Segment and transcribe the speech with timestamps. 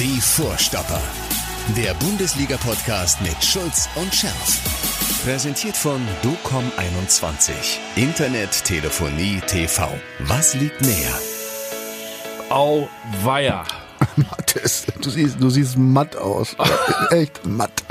[0.00, 1.00] Die Vorstopper.
[1.76, 4.60] Der Bundesliga-Podcast mit Schulz und Scherf.
[5.24, 7.52] Präsentiert von DOCOM21.
[7.96, 9.88] Internet, Telefonie, TV.
[10.20, 11.14] Was liegt näher?
[12.48, 12.88] Au
[13.22, 13.64] weia.
[14.16, 16.56] Mattes, du siehst, du siehst matt aus.
[17.10, 17.84] Echt matt.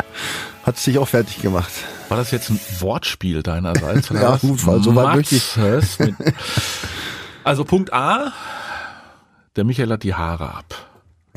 [0.64, 1.72] Hat es dich auch fertig gemacht.
[2.10, 4.10] War das jetzt ein Wortspiel deinerseits?
[4.14, 5.58] Ja, gut, weil so weit möchte ich-
[7.44, 8.34] Also Punkt A,
[9.56, 10.89] der Michael hat die Haare ab.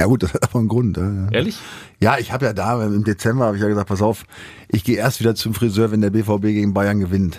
[0.03, 0.97] Ja gut, das hat aber einen Grund.
[0.97, 1.29] Ja, ja.
[1.31, 1.57] Ehrlich?
[2.03, 4.25] Ja, ich habe ja da im Dezember habe ich ja gesagt, pass auf,
[4.67, 7.39] ich gehe erst wieder zum Friseur, wenn der BVB gegen Bayern gewinnt.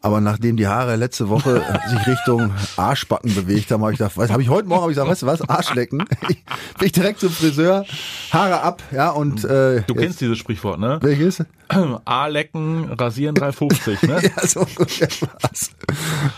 [0.00, 4.30] Aber nachdem die Haare letzte Woche sich Richtung Arschbacken bewegt haben, habe ich gedacht, was
[4.30, 6.04] habe ich heute Morgen habe ich gesagt, weißt du was, Arschlecken.
[6.28, 6.44] Ich,
[6.78, 7.84] bin ich direkt zum Friseur,
[8.30, 10.98] Haare ab, ja und äh, Du kennst dieses Sprichwort, ne?
[11.02, 11.44] welches?
[12.04, 14.22] A lecken, rasieren 3,50, ne?
[14.36, 15.08] Ja, so ungefähr
[15.42, 15.70] war's.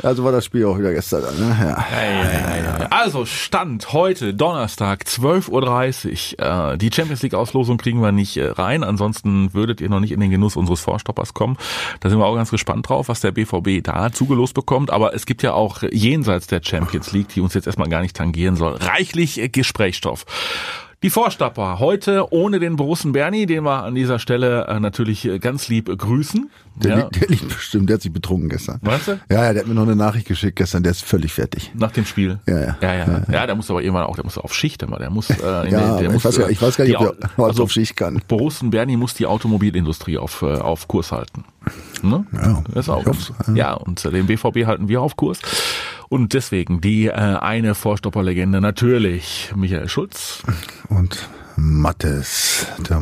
[0.02, 1.22] Also war das Spiel auch wieder gestern.
[1.22, 1.56] Ne?
[1.60, 1.66] Ja.
[1.66, 2.86] Ja, ja, ja, ja.
[2.90, 6.72] Also Stand heute, Donnerstag, 12.30 Uhr.
[6.72, 8.84] Äh, die Champions League Auslosung kriegen wir nicht äh, rein.
[8.84, 11.56] Ansonsten würdet ihr noch nicht in den Genuss unseres Vorstoppers kommen.
[12.00, 14.90] Da sind wir auch ganz gespannt drauf, was der BVB da zugelost bekommt.
[14.90, 18.16] Aber es gibt ja auch jenseits der Champions League, die uns jetzt erstmal gar nicht
[18.16, 20.26] tangieren soll, reichlich äh, Gesprächsstoff.
[21.02, 25.38] Die Vorstapper heute ohne den Borussen Bernie, den wir an dieser Stelle äh, natürlich äh,
[25.38, 26.50] ganz lieb grüßen.
[26.76, 26.96] Der, Ja.
[27.04, 28.80] liegt, der liegt bestimmt, der hat sich betrunken gestern.
[28.82, 29.12] Meinst du?
[29.30, 31.72] Ja, ja, der hat mir noch eine Nachricht geschickt gestern, der ist völlig fertig.
[31.74, 32.38] Nach dem Spiel.
[32.46, 32.76] Ja, ja.
[32.82, 33.22] Ja, ja.
[33.32, 34.98] Ja, der muss aber irgendwann auch, der muss auf Schicht immer.
[34.98, 36.76] Der muss, äh, in Ja, den, der aber muss, ich, weiß, gar- äh, ich weiß
[36.76, 38.20] gar nicht, ob der also auf Schicht kann.
[38.28, 41.44] Borussen Bernie muss die Automobilindustrie auf, auf Kurs halten.
[42.02, 42.26] Ne?
[42.32, 43.32] Ja, das ist auch ich.
[43.56, 45.38] Ja, und den BVB halten wir auf Kurs.
[46.10, 50.42] Und deswegen die äh, eine Vorstopperlegende natürlich Michael Schulz.
[50.88, 53.00] Und Mattes, der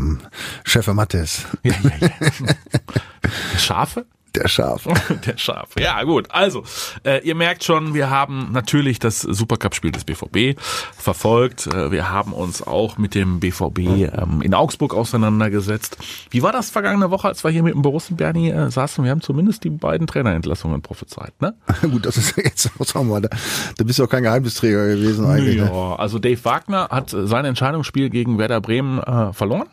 [0.64, 2.10] Chef Mattes, Ja, ja, ja.
[3.58, 4.04] Schafe?
[4.34, 4.86] Der Schaf.
[5.26, 5.70] Der Schaf.
[5.78, 6.26] Ja, gut.
[6.30, 6.62] Also,
[7.04, 10.58] äh, ihr merkt schon, wir haben natürlich das Supercup-Spiel des BVB
[10.96, 11.66] verfolgt.
[11.66, 15.96] Äh, wir haben uns auch mit dem BVB ähm, in Augsburg auseinandergesetzt.
[16.30, 19.04] Wie war das vergangene Woche, als wir hier mit dem Borussen Bernie äh, saßen?
[19.04, 21.54] Wir haben zumindest die beiden Trainerentlassungen prophezeit, ne?
[21.82, 23.28] Gut, das ist jetzt, was sagen wir, da,
[23.76, 25.56] da bist du auch kein Geheimnisträger gewesen eigentlich.
[25.56, 25.70] Ne?
[25.72, 29.68] Ja, also Dave Wagner hat sein Entscheidungsspiel gegen Werder Bremen äh, verloren.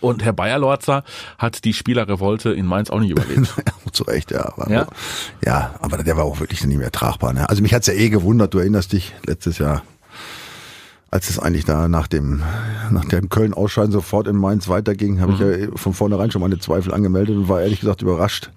[0.00, 1.04] Und Herr Bayerlorzer
[1.38, 3.54] hat die Spielerrevolte in Mainz auch nicht überlebt.
[3.92, 4.46] Zu Recht, ja.
[4.56, 4.86] Aber, Ja?
[5.44, 7.32] ja, aber der war auch wirklich nicht mehr tragbar.
[7.32, 7.48] Ne?
[7.48, 9.82] Also mich hat's ja eh gewundert, du erinnerst dich, letztes Jahr,
[11.10, 12.42] als es eigentlich da nach dem,
[12.90, 16.94] nach dem Köln-Ausscheiden sofort in Mainz weiterging, habe ich ja von vornherein schon meine Zweifel
[16.94, 18.50] angemeldet und war ehrlich gesagt überrascht,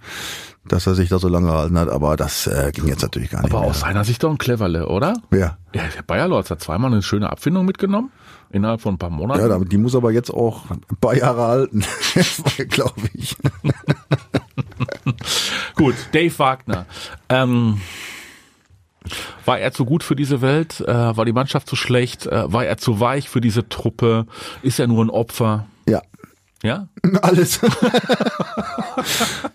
[0.66, 1.90] dass er sich da so lange gehalten hat.
[1.90, 3.70] Aber das äh, ging jetzt natürlich gar nicht Aber mehr.
[3.72, 5.16] aus seiner Sicht doch ein Cleverle, oder?
[5.32, 5.58] Ja.
[5.74, 8.12] Ja, der Bayerlorz hat zweimal eine schöne Abfindung mitgenommen.
[8.54, 9.42] Innerhalb von ein paar Monaten.
[9.42, 11.84] Ja, damit- die muss aber jetzt auch ein paar Jahre halten,
[12.70, 13.36] glaube ich.
[15.76, 16.86] Gut, Dave Wagner.
[17.30, 17.82] Ähm,
[19.46, 20.80] war er zu gut für diese Welt?
[20.82, 22.28] Äh, war die Mannschaft zu schlecht?
[22.28, 24.28] Äh, war er zu weich für diese Truppe?
[24.62, 25.66] Ist er nur ein Opfer?
[25.90, 26.02] Ja,
[26.62, 26.88] Ja?
[27.22, 27.60] alles.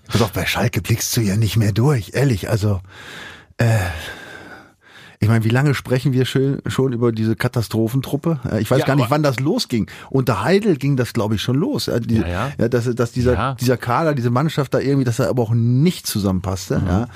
[0.09, 2.51] Pass auf, bei Schalke blickst du ja nicht mehr durch, ehrlich.
[2.51, 2.81] Also,
[3.59, 3.77] äh,
[5.21, 8.39] ich meine, wie lange sprechen wir schön, schon über diese Katastrophentruppe?
[8.51, 9.91] Äh, Ich weiß Ja, gar nicht, wann das losging.
[10.11, 11.87] Unter Heidel ging das, glaube ich, schon los.
[11.87, 12.69] Ja, die, Ja, ja.
[12.69, 16.81] dass, dass dieser, dieser Kader, diese Mannschaft da irgendwie, dass er aber auch nicht zusammenpasste.
[16.87, 17.09] Ja.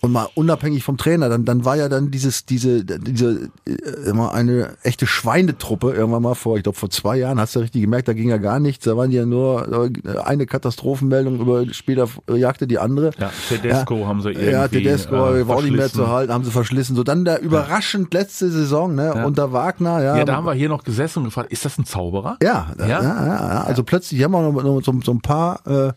[0.00, 4.32] Und mal unabhängig vom Trainer, dann, dann war ja dann dieses, diese, diese, äh, immer
[4.32, 8.08] eine echte Schweinetruppe irgendwann mal vor, ich glaube vor zwei Jahren, hast du richtig gemerkt,
[8.08, 8.84] da ging ja gar nichts.
[8.86, 13.10] Da waren ja nur äh, eine Katastrophenmeldung über später äh, jagte die andere.
[13.18, 16.44] Ja, Tedesco haben sie irgendwie, Ja, Tedesco äh, war auch nicht mehr zu halten, haben
[16.44, 16.96] sie verschlissen.
[16.96, 19.24] So dann der überraschend letzte Saison, ne, Ja.
[19.26, 20.16] unter Wagner, ja.
[20.16, 22.36] Ja, da haben wir hier noch gesessen und gefragt, ist das ein Zauberer?
[22.42, 23.02] ja, ja, Ja?
[23.02, 23.60] ja, ja, ja.
[23.64, 25.92] Also plötzlich haben wir noch, noch so, so ein paar, äh,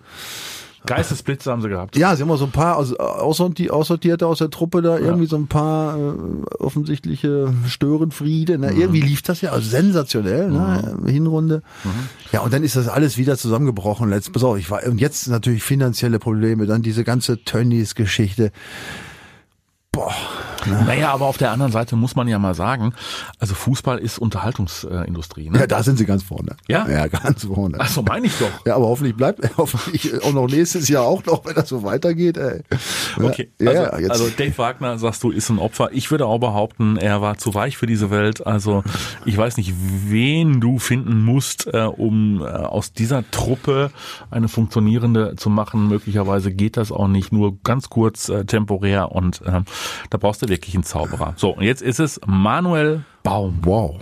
[0.88, 1.98] Geistesblitze haben sie gehabt.
[1.98, 5.26] ja, sie haben auch so ein paar aus, aussorti- aussortierte aus der Truppe da, irgendwie
[5.26, 6.12] so ein paar äh,
[6.60, 8.60] offensichtliche Störenfriede.
[8.60, 8.72] Ne?
[8.72, 10.96] Irgendwie lief das ja also sensationell, ne?
[11.08, 11.64] Hinrunde.
[12.32, 14.12] Ja, und dann ist das alles wieder zusammengebrochen.
[14.12, 18.52] Letzt, pass auf, ich war, und jetzt natürlich finanzielle Probleme, dann diese ganze Tönnies-Geschichte.
[19.92, 20.14] Boah,
[20.66, 22.94] Naja, aber auf der anderen Seite muss man ja mal sagen,
[23.40, 25.50] also Fußball ist Unterhaltungsindustrie.
[25.50, 25.60] Ne?
[25.60, 26.56] ja, da sind sie ganz vorne.
[26.68, 26.88] Ja?
[26.88, 27.78] Ja, ganz vorne.
[27.80, 28.66] Ach so, meine ich doch.
[28.66, 31.84] Ja, aber hoffentlich bleibt er hoffentlich auch noch nächstes Jahr auch noch, wenn das so
[31.84, 32.38] weitergeht.
[32.38, 32.62] Ey.
[33.22, 35.90] Okay, ja, also, ja, also Dave Wagner, sagst du, ist ein Opfer.
[35.92, 38.46] Ich würde auch behaupten, er war zu weich für diese Welt.
[38.46, 38.84] Also
[39.26, 39.74] ich weiß nicht,
[40.08, 43.92] wen du finden musst, äh, um äh, aus dieser Truppe
[44.32, 45.88] eine funktionierende zu machen.
[45.88, 49.62] Möglicherweise geht das auch nicht, nur ganz kurz äh, temporär und äh,
[50.10, 51.34] da brauchst du wirklich einen Zauberer.
[51.36, 53.60] So, und jetzt ist es Manuel Baum.
[53.64, 54.00] wow.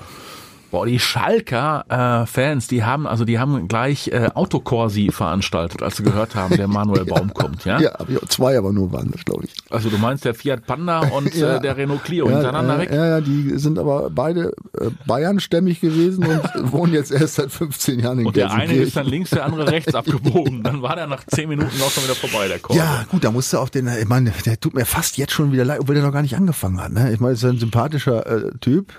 [0.74, 5.98] Boah, die Schalker äh, Fans, die haben also die haben gleich äh, Autokorsi veranstaltet, als
[5.98, 7.80] sie gehört haben, der Manuel Baum kommt, ja?
[7.80, 7.92] Ja,
[8.28, 9.54] zwei aber nur waren das, glaube ich.
[9.70, 11.58] Also du meinst der Fiat Panda und Ja.
[11.58, 12.92] äh, der Renault Clio Ja, hintereinander äh, weg?
[12.92, 16.42] Ja, ja, die sind aber beide äh, Bayernstämmig gewesen und
[16.72, 19.70] wohnen jetzt erst seit 15 Jahren in Und der eine ist dann links, der andere
[19.70, 20.64] rechts abgebogen.
[20.64, 22.80] Dann war der nach zehn Minuten auch schon wieder vorbei, der Korsi.
[22.80, 25.66] Ja, gut, da musste auf den, ich meine, der tut mir fast jetzt schon wieder
[25.66, 26.94] leid, obwohl der noch gar nicht angefangen hat.
[26.94, 27.14] Ne?
[27.14, 28.92] Ich meine, ist ein sympathischer äh, Typ.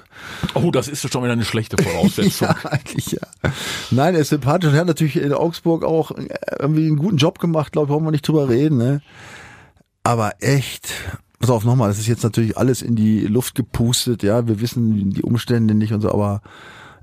[0.55, 2.49] Oh, das ist schon wieder eine schlechte Voraussetzung.
[2.65, 3.21] Ja, eigentlich ja.
[3.91, 6.27] Nein, er ist sympathisch und hat natürlich in Augsburg auch äh,
[6.59, 8.77] irgendwie einen guten Job gemacht, glaube ich, brauchen wir nicht drüber reden.
[8.79, 9.03] Ne?
[10.03, 10.93] Aber echt,
[11.39, 15.11] pass auf nochmal, das ist jetzt natürlich alles in die Luft gepustet, ja, wir wissen
[15.11, 16.43] die Umstände nicht und so, aber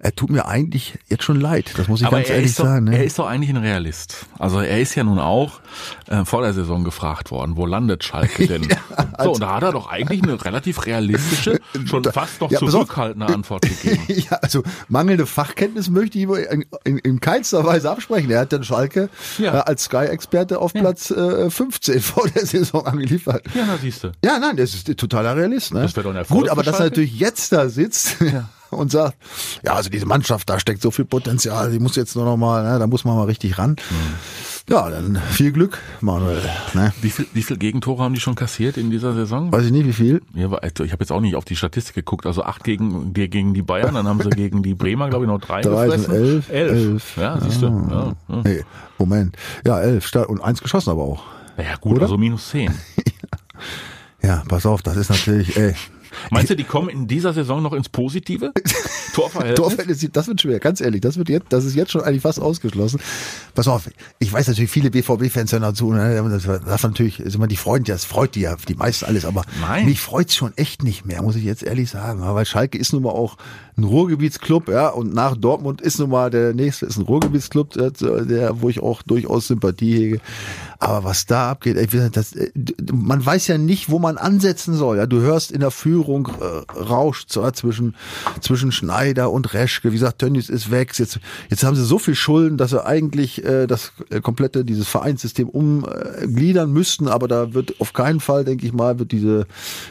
[0.03, 2.86] er tut mir eigentlich jetzt schon leid, das muss ich Aber ganz ehrlich doch, sagen.
[2.86, 2.98] Ne?
[2.98, 4.25] er ist doch eigentlich ein Realist.
[4.39, 5.62] Also er ist ja nun auch
[6.07, 8.68] äh, vor der Saison gefragt worden, wo landet Schalke denn?
[9.21, 12.68] so, und da hat er doch eigentlich eine relativ realistische, schon fast noch Ja, pass
[12.69, 12.71] auf.
[12.88, 14.01] zurückhaltende Antwort gegeben.
[14.07, 18.31] ja, also mangelnde Fachkenntnis möchte ich ihm in, in, in keinster Weise absprechen.
[18.31, 19.53] Er hat dann Schalke Ja.
[19.59, 23.44] äh, als Sky-Experte auf Platz äh, 15 vor der Saison angeliefert.
[23.53, 24.12] Ja, da siehst du.
[24.25, 25.74] Ja, nein, das ist totaler Realist.
[25.74, 25.81] Ne?
[25.83, 28.18] Das wäre doch ein Erfolg Gut, aber dass er natürlich jetzt da sitzt
[28.72, 29.16] und sagt,
[29.64, 32.64] ja, also diese Mannschaft, da steckt so viel Potenzial, die muss jetzt nur noch mal,
[32.64, 33.76] ne, da muss man mal richtig ran.
[34.70, 36.42] Ja, dann viel Glück, Manuel.
[36.74, 36.94] Ne?
[37.02, 39.52] Wie viel, wie viel Gegentore haben die schon kassiert in dieser Saison?
[39.52, 40.22] Weiß ich nicht, wie viel.
[40.34, 42.26] Ja, also ich habe jetzt auch nicht auf die Statistik geguckt.
[42.26, 45.30] Also acht gegen, die- gegen die Bayern, dann haben sie gegen die Bremer, glaube ich,
[45.32, 46.14] noch drei, Drei gefressen.
[46.14, 46.50] elf.
[46.50, 46.72] Elf.
[46.72, 47.18] Elf.
[47.18, 47.66] Ja, siehst du.
[47.90, 48.42] Ja, ja.
[48.46, 48.64] Nee,
[48.98, 49.36] Moment.
[49.66, 51.24] Ja, elf und eins geschossen aber auch.
[51.58, 52.04] ja gut, Oder?
[52.04, 52.72] also minus zehn.
[54.24, 55.74] Ja, pass auf, das ist natürlich, ey.
[56.30, 58.54] Meinst du, die kommen in dieser Saison noch ins Positive?
[59.13, 59.56] Torverhältnis?
[59.56, 62.40] Torverhältnis, das wird schwer, ganz ehrlich, das wird jetzt, das ist jetzt schon eigentlich fast
[62.40, 63.00] ausgeschlossen.
[63.54, 67.48] Pass auf, ich weiß natürlich, viele BVB-Fans hören dazu, ne, das darf natürlich, ist immer
[67.48, 69.86] die freuen das freut die ja, die meisten alles, aber Nein.
[69.86, 73.04] mich freut's schon echt nicht mehr, muss ich jetzt ehrlich sagen, weil Schalke ist nun
[73.04, 73.38] mal auch
[73.78, 77.92] ein Ruhrgebietsclub, ja, und nach Dortmund ist nun mal der nächste, ist ein Ruhrgebietsclub, äh,
[78.26, 80.22] der, wo ich auch durchaus Sympathie hege.
[80.80, 82.52] Aber was da abgeht, ey, das, äh,
[82.92, 84.98] man weiß ja nicht, wo man ansetzen soll.
[84.98, 87.96] Ja, du hörst in der Führung äh, rauscht zwar zwischen
[88.42, 89.90] zwischen Schneider und Reschke.
[89.90, 90.98] Wie gesagt, Tönnies ist weg.
[90.98, 91.20] Jetzt
[91.50, 95.48] jetzt haben sie so viel Schulden, dass sie eigentlich äh, das äh, komplette dieses Vereinssystem
[95.48, 97.08] umgliedern müssten.
[97.08, 99.46] Aber da wird auf keinen Fall, denke ich mal, wird diese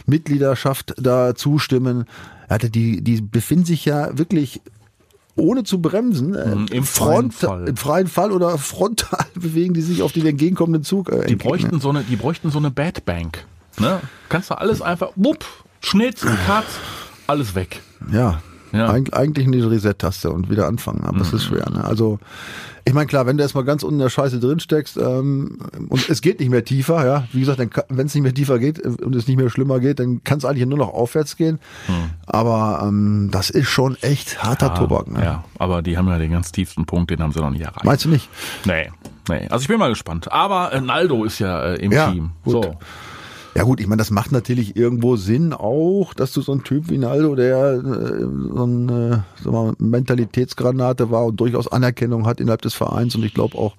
[0.06, 2.06] Mitgliedschaft da zustimmen.
[2.50, 4.61] Ja, die die befinden sich ja wirklich
[5.37, 7.69] ohne zu bremsen, äh, Mhm, im freien Fall.
[7.69, 11.11] im freien Fall oder frontal bewegen die sich auf den entgegenkommenden Zug.
[11.11, 13.47] Äh, Die bräuchten so eine, die bräuchten so eine Bad Bank.
[13.79, 14.00] Ne?
[14.29, 15.44] Kannst du alles einfach, wupp,
[15.81, 16.64] Schnitt, Cut,
[17.26, 17.81] alles weg.
[18.12, 18.43] Ja.
[18.73, 18.91] Ja.
[18.91, 21.69] Eig eigentlich eine Reset-Taste und wieder anfangen, aber es ist schwer.
[21.70, 21.82] Ne?
[21.85, 22.19] Also,
[22.85, 26.09] ich meine, klar, wenn du erstmal ganz unten in der Scheiße drin steckst ähm, und
[26.09, 28.88] es geht nicht mehr tiefer, ja, wie gesagt, wenn es nicht mehr tiefer geht äh,
[29.05, 31.59] und es nicht mehr schlimmer geht, dann kann es eigentlich nur noch aufwärts gehen.
[32.27, 35.09] Aber ähm, das ist schon echt harter Tobak.
[35.09, 35.23] Ne?
[35.25, 37.85] Ja, aber die haben ja den ganz tiefsten Punkt, den haben sie noch nicht erreicht.
[37.85, 38.29] Meinst du nicht?
[38.65, 38.91] Nee,
[39.29, 39.47] nee.
[39.50, 40.31] Also ich bin mal gespannt.
[40.32, 42.31] Aber äh, Naldo ist ja äh, im Ja, Team.
[42.44, 42.53] gut.
[42.65, 42.75] So.
[43.55, 46.88] Ja gut, ich meine, das macht natürlich irgendwo Sinn auch, dass du so ein Typ
[46.88, 48.20] wie Naldo, der äh,
[48.55, 53.25] so eine äh, sag mal, Mentalitätsgranate war und durchaus Anerkennung hat innerhalb des Vereins und
[53.25, 53.75] ich glaube auch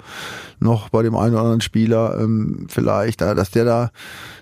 [0.59, 3.91] noch bei dem einen oder anderen Spieler ähm, vielleicht, äh, dass der da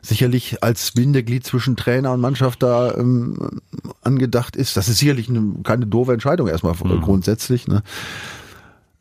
[0.02, 3.62] sicherlich als Bindeglied zwischen Trainer und Mannschaft da ähm,
[4.02, 4.78] angedacht ist.
[4.78, 7.68] Das ist sicherlich eine, keine doofe Entscheidung erstmal äh, grundsätzlich.
[7.68, 7.84] Ne?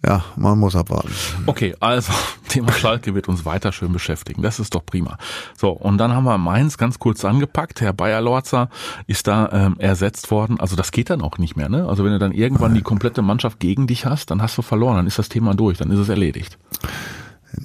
[0.06, 1.10] Ja, man muss abwarten.
[1.46, 2.12] Okay, also
[2.48, 4.42] Thema Schalke wird uns weiter schön beschäftigen.
[4.42, 5.18] Das ist doch prima.
[5.56, 7.80] So, und dann haben wir Mainz ganz kurz angepackt.
[7.80, 8.70] Herr Bayer-Lorzer
[9.08, 10.60] ist da ähm, ersetzt worden.
[10.60, 11.68] Also das geht dann auch nicht mehr.
[11.68, 11.88] Ne?
[11.88, 14.96] Also wenn du dann irgendwann die komplette Mannschaft gegen dich hast, dann hast du verloren.
[14.96, 15.78] Dann ist das Thema durch.
[15.78, 16.58] Dann ist es erledigt.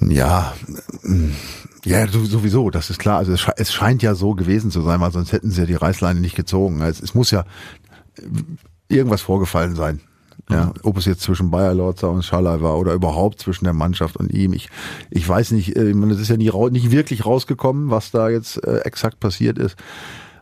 [0.00, 0.54] Ja,
[1.84, 3.18] ja, so- sowieso, das ist klar.
[3.18, 6.18] Also es scheint ja so gewesen zu sein, weil sonst hätten sie ja die Reißleine
[6.20, 6.80] nicht gezogen.
[6.82, 7.44] Es, es muss ja
[8.88, 10.00] irgendwas vorgefallen sein.
[10.50, 14.18] Ja, ob es jetzt zwischen Bayer Lorzer und Schallei war oder überhaupt zwischen der Mannschaft
[14.18, 14.52] und ihm.
[14.52, 14.68] Ich,
[15.10, 18.28] ich weiß nicht, äh, ich meine, es ist ja nie, nicht wirklich rausgekommen, was da
[18.28, 19.76] jetzt äh, exakt passiert ist.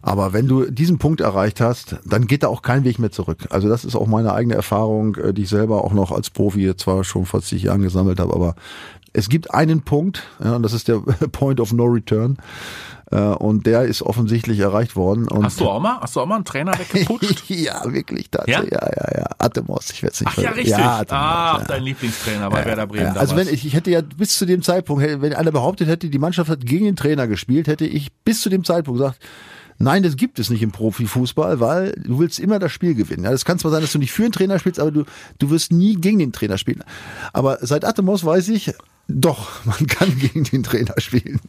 [0.03, 3.47] Aber wenn du diesen Punkt erreicht hast, dann geht da auch kein Weg mehr zurück.
[3.51, 6.77] Also das ist auch meine eigene Erfahrung, äh, die ich selber auch noch als Profi
[6.77, 8.57] zwar schon vor zig Jahren gesammelt habe, aber
[9.13, 10.99] es gibt einen Punkt, ja, und das ist der
[11.33, 12.39] Point of No Return.
[13.11, 15.29] Äh, und der ist offensichtlich erreicht worden.
[15.29, 17.45] Und Hast du auch mal, hast du auch mal einen Trainer weggeputscht?
[17.51, 18.73] ja, wirklich, tatsächlich.
[18.73, 19.27] Ja, ja, ja.
[19.37, 20.69] Atemos, ich werde es nicht Ach ja, richtig.
[20.71, 21.65] Ja, Atemos, Ach, ja.
[21.67, 23.53] dein Lieblingstrainer bei Werder Bremen Ja, also wenn damals.
[23.53, 26.65] ich, ich hätte ja bis zu dem Zeitpunkt, wenn einer behauptet hätte, die Mannschaft hat
[26.65, 29.19] gegen den Trainer gespielt, hätte ich bis zu dem Zeitpunkt gesagt,
[29.83, 33.25] nein, das gibt es nicht im Profifußball, weil du willst immer das Spiel gewinnen.
[33.25, 35.05] Ja, das kann zwar sein, dass du nicht für den Trainer spielst, aber du,
[35.39, 36.83] du wirst nie gegen den Trainer spielen.
[37.33, 38.73] Aber seit Atemos weiß ich,
[39.09, 41.41] doch, man kann gegen den Trainer spielen.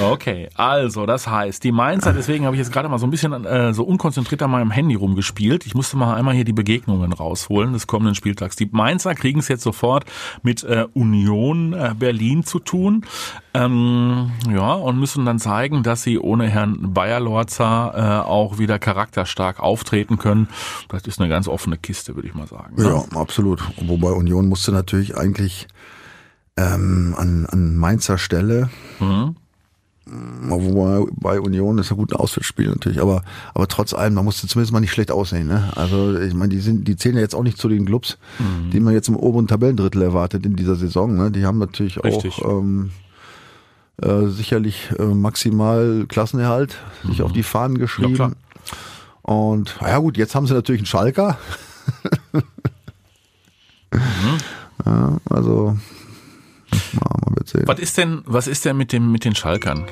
[0.00, 3.44] Okay, also das heißt, die Mainzer, deswegen habe ich jetzt gerade mal so ein bisschen
[3.44, 5.66] äh, so unkonzentriert an meinem Handy rumgespielt.
[5.66, 8.56] Ich musste mal einmal hier die Begegnungen rausholen des kommenden Spieltags.
[8.56, 10.04] Die Mainzer kriegen es jetzt sofort
[10.42, 13.04] mit äh, Union äh, Berlin zu tun.
[13.52, 19.60] Ähm, ja, und müssen dann zeigen, dass sie ohne Herrn Bayerlorzer äh, auch wieder charakterstark
[19.60, 20.48] auftreten können.
[20.88, 22.76] Das ist eine ganz offene Kiste, würde ich mal sagen.
[22.76, 22.84] Ne?
[22.84, 23.62] Ja, absolut.
[23.80, 25.66] Wobei Union musste natürlich eigentlich
[26.56, 29.36] ähm, an, an Mainzer Stelle mhm.
[30.06, 33.22] Wobei bei Union ist ein gutes Auswärtsspiel natürlich, aber,
[33.54, 35.46] aber trotz allem, man musste zumindest mal nicht schlecht aussehen.
[35.46, 35.70] Ne?
[35.76, 38.70] Also ich meine, die sind, die zählen ja jetzt auch nicht zu den Clubs, mhm.
[38.70, 41.16] die man jetzt im oberen Tabellendrittel erwartet in dieser Saison.
[41.16, 41.30] Ne?
[41.30, 42.42] Die haben natürlich Richtig.
[42.42, 42.90] auch ähm,
[44.02, 46.76] äh, sicherlich äh, maximal Klassenerhalt
[47.06, 47.26] sich mhm.
[47.26, 48.16] auf die Fahnen geschrieben.
[48.16, 48.32] Ja,
[49.22, 51.38] Und ja gut, jetzt haben sie natürlich einen Schalker.
[53.92, 54.02] mhm.
[54.86, 55.76] ja, also
[56.94, 57.66] mal sehen.
[57.66, 59.86] Was ist denn, was ist denn mit dem, mit den Schalkern?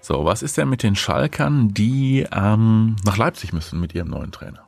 [0.00, 4.32] So, was ist denn mit den Schalkern, die ähm, nach Leipzig müssen mit ihrem neuen
[4.32, 4.66] Trainer?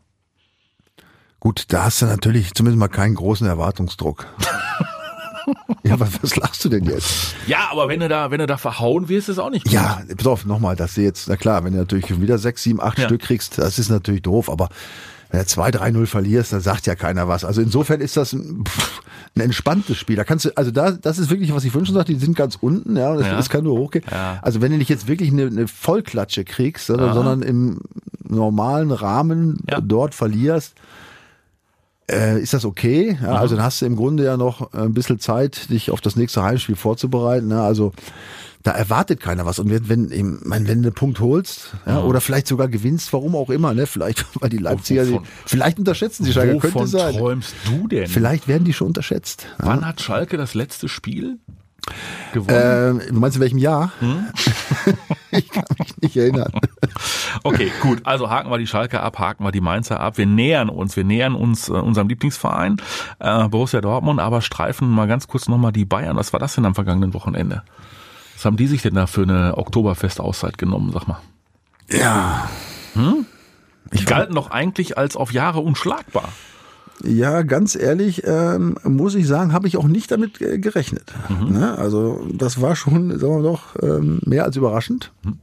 [1.40, 4.26] Gut, da hast du natürlich zumindest mal keinen großen Erwartungsdruck.
[5.82, 7.34] ja, was, was lachst du denn jetzt?
[7.46, 9.74] Ja, aber wenn du da, wenn du da verhauen wirst, ist auch nicht gut.
[9.74, 12.80] Ja, pass auf, nochmal, dass du jetzt, na klar, wenn du natürlich wieder sechs, sieben,
[12.80, 13.04] acht ja.
[13.04, 14.70] Stück kriegst, das ist natürlich doof, aber
[15.36, 17.44] wenn du 2-3-0 verlierst, dann sagt ja keiner was.
[17.44, 19.02] Also insofern ist das pff,
[19.34, 20.16] ein entspanntes Spiel.
[20.16, 22.36] Da kannst du, also da, das ist wirklich, was ich vorhin schon sagte, die sind
[22.36, 23.36] ganz unten, ja, das, ja.
[23.36, 24.04] das kann nur hochgehen.
[24.10, 24.38] Ja.
[24.42, 27.80] Also wenn du nicht jetzt wirklich eine, eine Vollklatsche kriegst, sondern, sondern im
[28.26, 30.74] normalen Rahmen dort verlierst,
[32.10, 33.18] äh, ist das okay.
[33.20, 36.16] Ja, also dann hast du im Grunde ja noch ein bisschen Zeit, dich auf das
[36.16, 37.48] nächste Heimspiel vorzubereiten.
[37.48, 37.60] Ne?
[37.60, 37.92] Also
[38.66, 39.60] da erwartet keiner was.
[39.60, 43.36] Und wenn, wenn, eben, wenn du einen Punkt holst, ja, oder vielleicht sogar gewinnst, warum
[43.36, 43.86] auch immer, ne?
[43.86, 47.14] Vielleicht, weil die Leipziger, wovon, vielleicht unterschätzen sie Schalke, könnte sein.
[47.14, 48.08] träumst du denn?
[48.08, 49.46] Vielleicht werden die schon unterschätzt.
[49.58, 49.86] Wann ja.
[49.86, 51.38] hat Schalke das letzte Spiel
[52.32, 53.02] gewonnen?
[53.02, 53.92] Äh, du meinst in welchem Jahr?
[54.00, 54.26] Hm?
[55.30, 56.50] ich kann mich nicht erinnern.
[57.44, 58.00] Okay, gut.
[58.02, 60.18] Also haken wir die Schalke ab, haken wir die Mainzer ab.
[60.18, 62.78] Wir nähern uns, wir nähern uns äh, unserem Lieblingsverein,
[63.20, 66.16] äh, Borussia Dortmund, aber streifen mal ganz kurz nochmal die Bayern.
[66.16, 67.62] Was war das denn am vergangenen Wochenende?
[68.36, 71.20] Was haben die sich denn da für eine Oktoberfest-Auszeit genommen, sag mal?
[71.90, 72.50] Ja.
[72.92, 73.24] Hm?
[73.94, 76.28] Die galten doch eigentlich als auf Jahre unschlagbar.
[77.02, 81.14] Ja, ganz ehrlich, ähm, muss ich sagen, habe ich auch nicht damit gerechnet.
[81.28, 81.52] Mhm.
[81.52, 81.78] Ne?
[81.78, 85.12] Also das war schon, sagen wir doch, ähm, mehr als überraschend.
[85.22, 85.38] Mhm.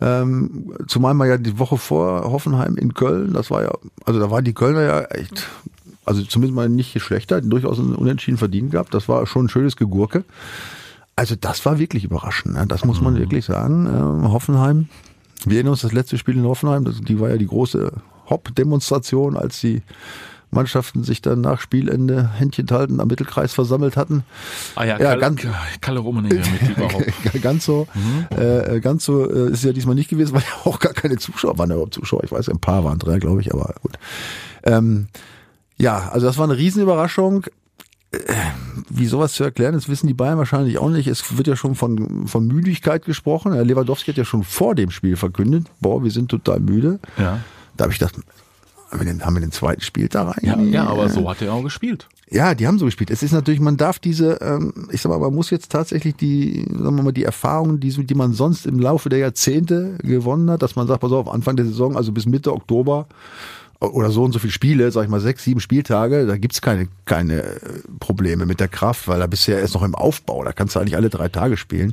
[0.00, 3.72] Ähm, zumal man ja die Woche vor Hoffenheim in Köln, das war ja,
[4.04, 5.48] also da waren die Kölner ja echt,
[6.04, 8.92] also zumindest mal nicht schlechter, durchaus einen Unentschieden verdient gehabt.
[8.92, 10.24] Das war schon ein schönes Gegurke.
[11.16, 12.54] Also das war wirklich überraschend.
[12.54, 12.66] Ne?
[12.66, 13.18] Das muss man mhm.
[13.18, 13.86] wirklich sagen.
[13.86, 14.88] Äh, Hoffenheim.
[15.46, 16.84] Wir erinnern uns das letzte Spiel in Hoffenheim.
[16.84, 17.90] Das, die war ja die große
[18.28, 19.82] Hopp-Demonstration, als die
[20.50, 24.24] Mannschaften sich dann nach Spielende Händchen halten am Mittelkreis versammelt hatten.
[24.74, 25.40] Ah ja, ja Kalle, ganz,
[25.80, 27.42] Kalle Rummenigge mit überhaupt.
[27.42, 28.36] ganz so, mhm.
[28.36, 31.58] äh, ganz so äh, ist ja diesmal nicht gewesen, weil ja auch gar keine Zuschauer
[31.58, 32.24] waren, überhaupt Zuschauer.
[32.24, 33.98] Ich weiß, ein paar waren drin, glaube ich, aber gut.
[34.64, 35.08] Ähm,
[35.78, 37.46] ja, also das war eine Riesenüberraschung
[38.98, 41.06] wie sowas zu erklären, das wissen die Bayern wahrscheinlich auch nicht.
[41.06, 43.52] Es wird ja schon von, von Müdigkeit gesprochen.
[43.52, 46.98] Herr Lewandowski hat ja schon vor dem Spiel verkündet, boah, wir sind total müde.
[47.18, 47.40] Ja.
[47.76, 48.16] Da habe ich gedacht,
[48.90, 50.38] haben wir, den, haben wir den zweiten Spiel da rein?
[50.42, 52.08] Ja, ja, aber so hat er auch gespielt.
[52.28, 53.10] Ja, die haben so gespielt.
[53.10, 56.66] Es ist natürlich, man darf diese, ähm, ich sag mal, man muss jetzt tatsächlich die,
[56.70, 60.62] sagen wir mal, die Erfahrungen, die, die man sonst im Laufe der Jahrzehnte gewonnen hat,
[60.62, 63.06] dass man sagt, pass auf, Anfang der Saison, also bis Mitte Oktober,
[63.80, 66.88] oder so und so viele Spiele, sag ich mal sechs, sieben Spieltage, da gibt's keine,
[67.04, 67.44] keine
[68.00, 70.96] Probleme mit der Kraft, weil da ja erst noch im Aufbau, da kannst du eigentlich
[70.96, 71.92] alle drei Tage spielen.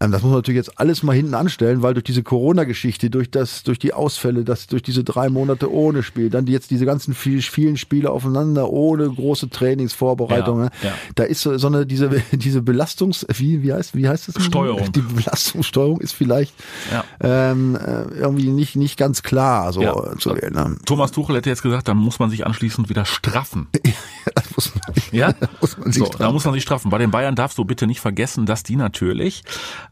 [0.00, 3.30] Ähm, das muss man natürlich jetzt alles mal hinten anstellen, weil durch diese Corona-Geschichte, durch
[3.30, 7.14] das, durch die Ausfälle, das, durch diese drei Monate ohne Spiel, dann jetzt diese ganzen
[7.14, 10.94] viel, vielen Spiele aufeinander ohne große Trainingsvorbereitungen, ja, ja.
[11.14, 14.92] da ist so, so eine diese diese Belastungs wie wie heißt wie heißt das Steuerung
[14.92, 16.54] die Belastungssteuerung ist vielleicht
[16.92, 17.04] ja.
[17.20, 19.80] ähm, äh, irgendwie nicht nicht ganz klar so
[20.18, 20.54] zu wählen.
[20.54, 20.76] Ne?
[20.84, 23.68] Thomas Tuchel hätte jetzt gesagt, da muss man sich anschließend wieder straffen.
[24.54, 26.22] muss man, ja, muss man sich so, straffen.
[26.22, 26.90] da muss man sich straffen.
[26.90, 29.42] Bei den Bayern darfst du bitte nicht vergessen, dass die natürlich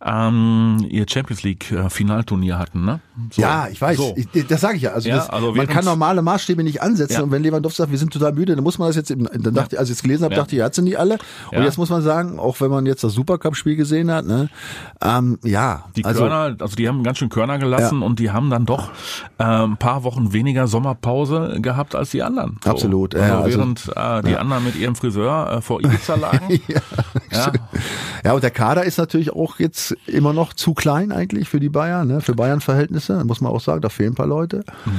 [0.04, 3.00] ähm, ihr Champions League äh, Finalturnier hatten, ne?
[3.30, 3.40] So.
[3.40, 3.96] Ja, ich weiß.
[3.96, 4.14] So.
[4.16, 4.92] Ich, das sage ich ja.
[4.92, 7.14] Also, ja, das, also man kann normale Maßstäbe nicht ansetzen.
[7.14, 7.22] Ja.
[7.22, 9.10] Und wenn Lewandowski sagt, wir sind total müde, dann muss man das jetzt.
[9.10, 9.80] Eben, dann dachte, ja.
[9.80, 11.18] als ich es gelesen habe, dachte ich, er hat sie nicht alle.
[11.50, 14.50] Und jetzt muss man sagen, auch wenn man jetzt das Supercup-Spiel gesehen hat, ne,
[15.02, 15.84] ähm, ja.
[15.96, 18.90] Die also, Körner, also die haben ganz schön Körner gelassen und die haben dann doch
[19.38, 22.58] äh, ein paar Wochen weniger Sommerpause gehabt als die anderen.
[22.62, 22.70] So.
[22.70, 23.14] Absolut.
[23.14, 26.60] Also, also während äh, die anderen mit ihrem Friseur äh, vor Ibiza lagen.
[27.30, 27.52] ja.
[28.24, 31.68] ja, und der Kader ist natürlich auch jetzt immer noch zu klein eigentlich für die
[31.68, 32.20] Bayern, ne?
[32.20, 34.64] für Bayern-Verhältnisse, muss man auch sagen, da fehlen ein paar Leute.
[34.84, 34.92] Mhm.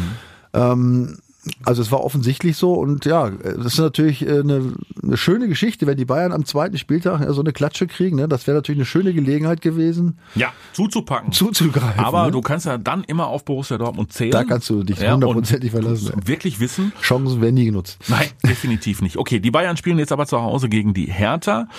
[0.53, 1.17] Ähm,
[1.63, 5.87] Also es war offensichtlich so und ja, das ist natürlich äh, eine, eine schöne Geschichte,
[5.87, 8.17] wenn die Bayern am zweiten Spieltag so eine Klatsche kriegen.
[8.17, 8.27] Ne?
[8.27, 10.17] Das wäre natürlich eine schöne Gelegenheit gewesen.
[10.35, 11.31] Ja, zuzupacken.
[11.31, 12.03] Zuzugreifen.
[12.03, 12.31] Aber ne?
[12.31, 14.31] du kannst ja dann immer auf Borussia Dortmund zählen.
[14.31, 16.11] Da kannst du dich hundertprozentig ja, verlassen.
[16.25, 16.91] Wirklich wissen.
[17.01, 17.97] Chancen werden nie genutzt.
[18.09, 19.15] Nein, definitiv nicht.
[19.15, 21.69] Okay, die Bayern spielen jetzt aber zu Hause gegen die Hertha.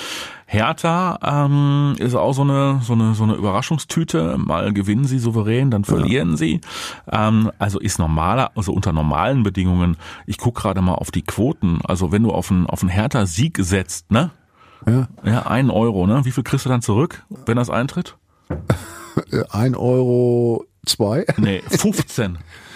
[0.50, 4.38] Hertha ähm, ist auch so eine, so eine so eine Überraschungstüte.
[4.38, 6.36] Mal gewinnen sie souverän, dann verlieren ja.
[6.38, 6.60] sie.
[7.12, 9.98] Ähm, also ist normaler, also unter normalen Bedingungen.
[10.24, 11.80] Ich guck gerade mal auf die Quoten.
[11.84, 14.30] Also wenn du auf einen auf einen Hertha Sieg setzt, ne?
[14.86, 15.08] Ja.
[15.22, 16.24] Ja, einen Euro, ne?
[16.24, 18.16] Wie viel kriegst du dann zurück, wenn das eintritt?
[19.50, 21.26] Ein Euro zwei?
[21.36, 22.38] Nee, 15.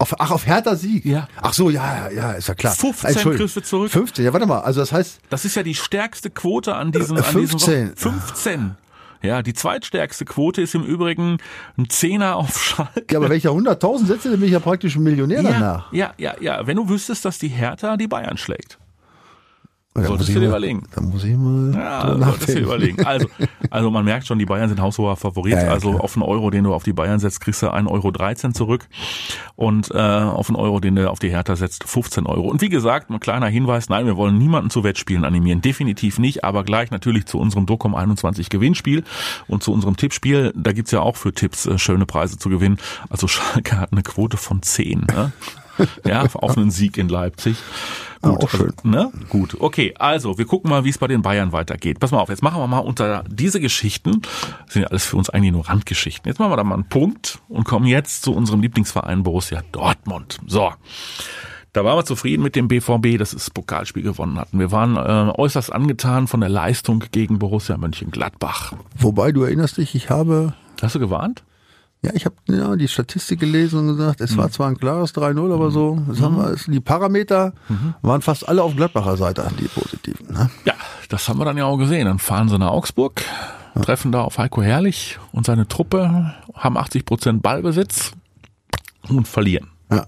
[0.00, 1.04] Auf, ach, auf Hertha Sieg?
[1.04, 1.26] Ja.
[1.42, 2.72] Ach so, ja, ja, ist ja klar.
[2.72, 3.90] 15 kriegst du zurück.
[3.90, 5.20] 15, ja, warte mal, also das heißt...
[5.28, 7.16] Das ist ja die stärkste Quote an diesem...
[7.16, 7.88] Äh, 15.
[7.88, 8.76] An diesem 15.
[9.22, 11.38] Ja, die zweitstärkste Quote ist im Übrigen
[11.76, 13.06] ein Zehner auf Schalke.
[13.10, 15.50] Ja, aber wenn ich da 100.000 setze, dann bin ich ja praktisch ein Millionär ja,
[15.50, 15.92] danach.
[15.92, 16.64] Ja, ja, ja.
[16.68, 18.78] Wenn du wüsstest, dass die Hertha die Bayern schlägt.
[19.94, 20.82] Da Solltest du dir ich mal- überlegen.
[20.94, 23.04] Da muss ich mal Ja, solltest du dir überlegen.
[23.04, 23.26] Also,
[23.70, 25.54] also man merkt schon, die Bayern sind haushoher Favorit.
[25.54, 26.04] Ja, ja, also klar.
[26.04, 27.88] auf einen Euro, den du auf die Bayern setzt, kriegst du 1,13
[28.44, 28.86] Euro zurück.
[29.56, 32.48] Und äh, auf einen Euro, den du auf die Hertha setzt, 15 Euro.
[32.48, 35.62] Und wie gesagt, ein kleiner Hinweis, nein, wir wollen niemanden zu Wettspielen animieren.
[35.62, 39.02] Definitiv nicht, aber gleich natürlich zu unserem Docom 21 Gewinnspiel
[39.48, 40.52] und zu unserem Tippspiel.
[40.54, 42.78] Da gibt's ja auch für Tipps äh, schöne Preise zu gewinnen.
[43.10, 45.06] Also Schalke hat eine Quote von 10.
[45.12, 45.32] Ne?
[46.06, 47.56] Ja, auf einen Sieg in Leipzig.
[48.20, 48.72] Ah, Gut, auch schön.
[48.82, 49.12] Ne?
[49.28, 49.94] Gut, okay.
[49.98, 52.00] Also, wir gucken mal, wie es bei den Bayern weitergeht.
[52.00, 54.22] Pass mal auf, jetzt machen wir mal unter diese Geschichten,
[54.64, 56.28] das sind ja alles für uns eigentlich nur Randgeschichten.
[56.28, 60.38] Jetzt machen wir da mal einen Punkt und kommen jetzt zu unserem Lieblingsverein Borussia Dortmund.
[60.46, 60.72] So.
[61.74, 64.58] Da waren wir zufrieden mit dem BVB, dass es das Pokalspiel gewonnen hatten.
[64.58, 68.72] Wir waren äh, äußerst angetan von der Leistung gegen Borussia Mönchengladbach.
[68.98, 70.54] Wobei, du erinnerst dich, ich habe...
[70.80, 71.44] Hast du gewarnt?
[72.02, 75.52] Ja, ich habe ja, die Statistik gelesen und gesagt, es war zwar ein klares 3-0,
[75.52, 77.52] aber so, das haben wir, es- die Parameter
[78.02, 80.32] waren fast alle auf Gladbacher Seite, die positiven.
[80.32, 80.48] Ne?
[80.64, 80.74] Ja,
[81.08, 82.04] das haben wir dann ja auch gesehen.
[82.06, 83.22] Dann fahren sie nach Augsburg,
[83.82, 88.12] treffen da auf Heiko Herrlich und seine Truppe, haben 80 Prozent Ballbesitz
[89.08, 89.66] und verlieren.
[89.90, 90.06] Ja.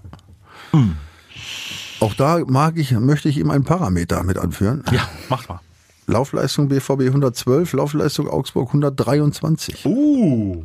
[1.99, 4.83] Auch da mag ich, möchte ich ihm einen Parameter mit anführen.
[4.91, 5.59] Ja, macht mal.
[6.07, 9.85] Laufleistung BVB 112, Laufleistung Augsburg 123.
[9.85, 10.63] Uh.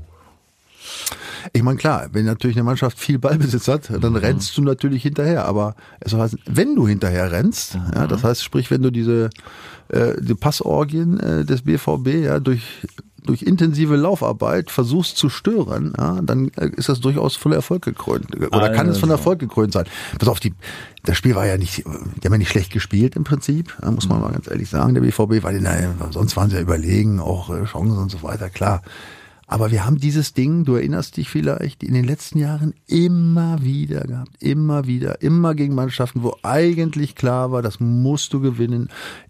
[1.52, 5.44] Ich meine, klar, wenn natürlich eine Mannschaft viel Ballbesitz hat, dann rennst du natürlich hinterher.
[5.46, 9.30] Aber es heißt, wenn du hinterher rennst, ja, das heißt, sprich, wenn du diese
[9.88, 12.62] äh, die Passorgien äh, des BVB ja durch
[13.26, 18.34] durch intensive Laufarbeit versuchst zu stören, ja, dann äh, ist das durchaus voller Erfolg gekrönt.
[18.36, 19.20] Oder kann es von Also.
[19.20, 19.84] Erfolg gekrönt sein.
[20.18, 20.54] Pass auf, die,
[21.04, 24.20] das Spiel war ja nicht, die haben ja nicht schlecht gespielt im Prinzip, muss man
[24.20, 27.64] mal ganz ehrlich sagen, der BVB, weil naja, sonst waren sie ja überlegen, auch äh,
[27.64, 28.82] Chancen und so weiter, klar.
[29.48, 34.00] Aber wir haben dieses Ding, du erinnerst dich vielleicht, in den letzten Jahren immer wieder
[34.00, 34.30] gehabt.
[34.40, 35.22] Immer wieder.
[35.22, 38.88] Immer gegen Mannschaften, wo eigentlich klar war, das musst du gewinnen.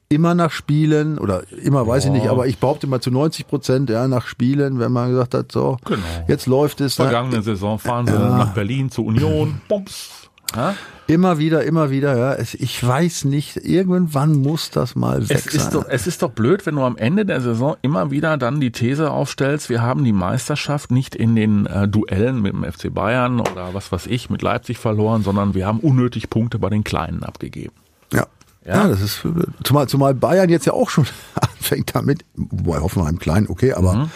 [0.08, 3.90] Immer nach Spielen, oder immer weiß ich nicht, aber ich behaupte mal zu 90 Prozent,
[3.90, 6.00] ja, nach Spielen, wenn man gesagt hat, so, Genau.
[6.28, 6.98] jetzt läuft es.
[6.98, 7.04] ne?
[7.06, 9.60] Vergangene Saison fahren sie nach Berlin zur Union.
[9.68, 10.30] Bums.
[10.54, 10.74] Ja?
[11.08, 12.32] Immer wieder, immer wieder, ja.
[12.34, 15.72] Es, ich weiß nicht, irgendwann muss das mal weg Es ist, sein.
[15.74, 18.72] doch, es ist doch blöd, wenn du am Ende der Saison immer wieder dann die
[18.72, 23.38] These aufstellst, wir haben die Meisterschaft nicht in den äh, Duellen mit dem FC Bayern
[23.40, 27.22] oder was weiß ich, mit Leipzig verloren, sondern wir haben unnötig Punkte bei den Kleinen
[27.22, 27.74] abgegeben.
[28.12, 28.26] Ja.
[28.64, 28.74] Ja?
[28.82, 29.22] Ja, das ist
[29.62, 31.06] zumal, zumal Bayern jetzt ja auch schon
[31.40, 34.10] anfängt damit, wobei Hoffenheim klein, okay, aber Mhm.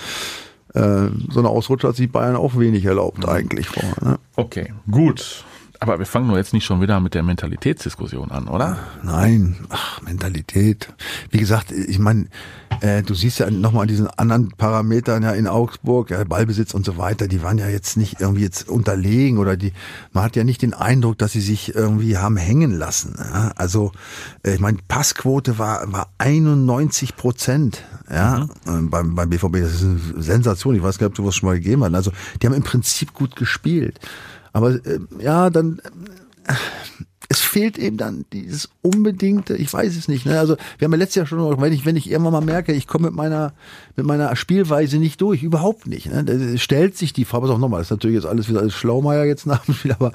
[0.75, 3.95] äh, so eine Ausrutscher hat sich Bayern auch wenig erlaubt eigentlich vorher.
[4.03, 4.19] Ne?
[4.35, 5.45] Okay, gut.
[5.83, 8.77] Aber wir fangen nur jetzt nicht schon wieder mit der Mentalitätsdiskussion an, oder?
[9.03, 10.93] Nein, ach, Mentalität.
[11.31, 12.27] Wie gesagt, ich meine,
[12.83, 16.85] äh, du siehst ja nochmal an diesen anderen Parametern ja in Augsburg, ja, Ballbesitz und
[16.85, 19.73] so weiter, die waren ja jetzt nicht irgendwie jetzt unterlegen oder die,
[20.13, 23.15] man hat ja nicht den Eindruck, dass sie sich irgendwie haben hängen lassen.
[23.19, 23.53] Ja?
[23.57, 23.93] Also,
[24.43, 27.85] äh, ich meine, Passquote war, war 91 Prozent.
[28.11, 30.75] Ja, äh, beim, beim BVB, das ist eine Sensation.
[30.75, 31.95] Ich weiß gar nicht, ob du was schon mal gegeben hast.
[31.95, 32.13] Also,
[32.43, 33.99] die haben im Prinzip gut gespielt.
[34.53, 35.81] Aber äh, ja, dann
[37.29, 40.27] es fehlt eben dann dieses unbedingte, ich weiß es nicht.
[40.27, 40.39] Ne?
[40.39, 42.89] Also wir haben ja letztes Jahr schon, wenn ich wenn ich irgendwann mal merke, ich
[42.89, 43.53] komme mit meiner
[44.01, 46.11] mit meiner Spielweise nicht durch, überhaupt nicht.
[46.11, 46.25] Ne?
[46.25, 48.75] Da stellt sich die Frage, pass auf nochmal, das ist natürlich jetzt alles wieder alles
[48.75, 50.13] Schlaumeier jetzt nach dem Spiel, aber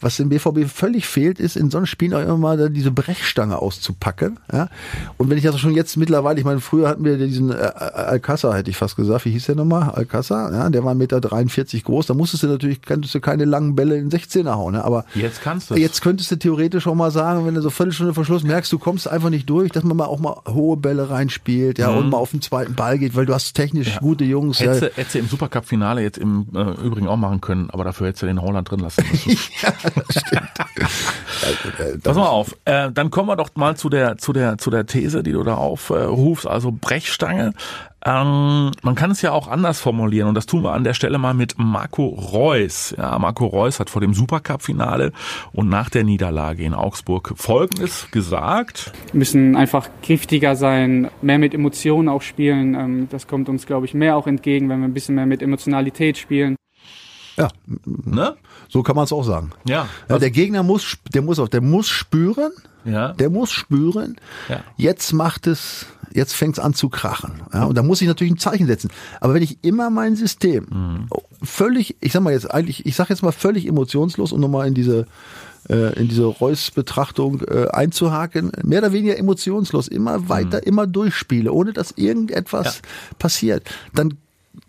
[0.00, 3.58] was dem BVB völlig fehlt, ist in so einem Spiel auch immer mal diese Brechstange
[3.58, 4.38] auszupacken.
[4.52, 4.68] Ja?
[5.16, 8.54] Und wenn ich das schon jetzt mittlerweile, ich meine, früher hatten wir diesen äh, Alcázar,
[8.56, 9.90] hätte ich fast gesagt, wie hieß der nochmal?
[9.90, 13.74] Alcázar, ja, der war 1,43 Meter groß, da musstest du natürlich, könntest du keine langen
[13.74, 14.84] Bälle in 16er hauen, ne?
[14.84, 18.14] aber Jetzt kannst du Jetzt könntest du theoretisch auch mal sagen, wenn du so Viertelstunde
[18.14, 21.10] vor Schluss merkst, du kommst einfach nicht durch, dass man mal auch mal hohe Bälle
[21.10, 24.58] reinspielt, ja, und mal auf den zweiten Ball geht, weil du hast technisch gute Jungs.
[24.58, 24.66] Ja.
[24.66, 28.08] Hättest du, hättest du im Supercup-Finale jetzt im äh, Übrigen auch machen können, aber dafür
[28.08, 29.30] hättest du den Holland drin lassen müssen.
[29.62, 31.78] ja, das stimmt.
[31.78, 34.70] äh, Pass mal auf, äh, dann kommen wir doch mal zu der zu der zu
[34.70, 37.52] der These, die du da aufrufst, also Brechstange.
[38.06, 41.16] Ähm, man kann es ja auch anders formulieren und das tun wir an der Stelle
[41.16, 42.94] mal mit Marco Reus.
[42.98, 45.12] Ja, Marco Reus hat vor dem Supercup-Finale
[45.52, 48.92] und nach der Niederlage in Augsburg Folgendes gesagt.
[49.12, 52.74] Wir müssen einfach kräftiger sein, mehr mit Emotionen auch spielen.
[52.74, 55.40] Ähm, das kommt uns, glaube ich, mehr auch entgegen, wenn wir ein bisschen mehr mit
[55.40, 56.56] Emotionalität spielen.
[57.36, 57.48] Ja,
[57.86, 58.36] ne?
[58.74, 59.52] So kann man es auch sagen.
[59.68, 59.86] Ja.
[60.08, 60.18] ja.
[60.18, 62.50] Der Gegner muss, der muss auch, der muss spüren.
[62.84, 63.12] Ja.
[63.12, 64.16] Der muss spüren.
[64.48, 64.64] Ja.
[64.76, 67.42] Jetzt macht es jetzt fängt es an zu krachen.
[67.52, 68.90] Ja, und da muss ich natürlich ein Zeichen setzen.
[69.20, 71.08] Aber wenn ich immer mein System mhm.
[71.40, 74.74] völlig, ich sag mal jetzt eigentlich, ich sag jetzt mal völlig emotionslos, um nochmal in
[74.74, 75.06] diese
[75.70, 80.64] äh, in diese Reus-Betrachtung äh, einzuhaken, mehr oder weniger emotionslos, immer weiter, mhm.
[80.64, 82.88] immer durchspiele, ohne dass irgendetwas ja.
[83.20, 84.18] passiert, dann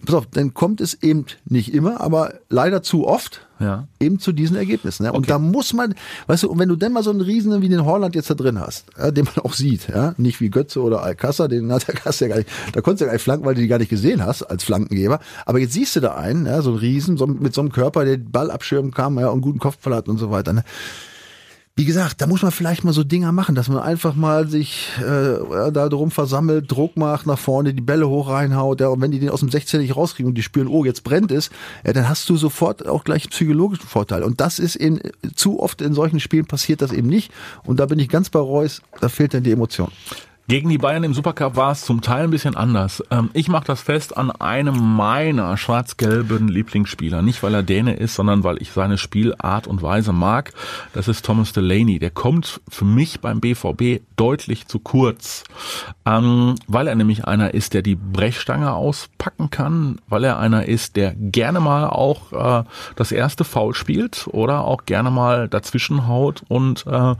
[0.06, 3.88] pass auf, dann kommt es eben nicht immer, aber leider zu oft ja.
[4.00, 5.04] eben zu diesen Ergebnissen.
[5.04, 5.12] Ne?
[5.12, 5.30] Und okay.
[5.30, 5.95] da muss man,
[6.28, 8.60] weißt du, wenn du denn mal so einen Riesen wie den Holland jetzt da drin
[8.60, 11.95] hast, ja, den man auch sieht, ja, nicht wie Götze oder Alcázar, den hat der
[11.95, 13.80] Alcázar ja gar nicht, da konntest du ja gar nicht flanken, weil du die gar
[13.80, 15.19] nicht gesehen hast als Flankengeber.
[15.45, 18.06] Aber jetzt siehst du da einen, ja, so einen Riesen, so, mit so einem Körper,
[18.06, 20.54] der den Ball abschirmen kann, ja, und einen guten Kopfball hat und so weiter.
[20.54, 20.63] Ne?
[21.78, 24.88] Wie gesagt, da muss man vielleicht mal so Dinger machen, dass man einfach mal sich
[25.00, 29.12] äh, da drum versammelt, Druck macht, nach vorne die Bälle hoch reinhaut, ja, und wenn
[29.12, 31.50] die den aus dem 16 nicht rauskriegen und die spüren, oh, jetzt brennt es,
[31.86, 34.24] ja, dann hast du sofort auch gleich einen psychologischen Vorteil.
[34.24, 35.02] Und das ist in
[35.36, 37.30] zu oft in solchen Spielen passiert das eben nicht.
[37.66, 39.92] Und da bin ich ganz bei Reus, da fehlt dann die Emotion.
[40.48, 43.04] Gegen die Bayern im Supercup war es zum Teil ein bisschen anders.
[43.10, 47.24] Ähm, ich mache das fest an einem meiner schwarz-gelben Lieblingsspieler.
[47.24, 50.54] Nicht, weil er Däne ist, sondern weil ich seine Spielart und Weise mag.
[50.94, 51.98] Das ist Thomas Delaney.
[51.98, 55.46] Der kommt für mich beim BVB deutlich zu kurz.
[56.06, 60.00] Ähm, weil er nämlich einer ist, der die Brechstange auspacken kann.
[60.08, 62.64] Weil er einer ist, der gerne mal auch äh,
[62.96, 64.28] das erste Foul spielt.
[64.28, 67.16] Oder auch gerne mal dazwischen haut und äh,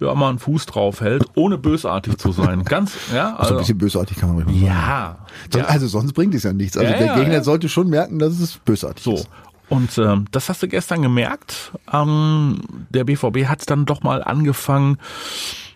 [0.00, 3.30] ja, mal einen Fuß drauf hält, ohne bösartig zu sein ganz, ja.
[3.30, 5.18] Also, also ein bisschen bösartig kann man ruhig ja,
[5.50, 5.64] sagen.
[5.64, 5.64] Ja.
[5.64, 6.76] Also sonst bringt es ja nichts.
[6.76, 7.42] Also ja, der Gegner ja.
[7.42, 9.14] sollte schon merken, dass es bösartig so.
[9.14, 9.28] ist.
[9.68, 11.72] Und ähm, das hast du gestern gemerkt.
[11.92, 14.98] Ähm, der BVB hat dann doch mal angefangen,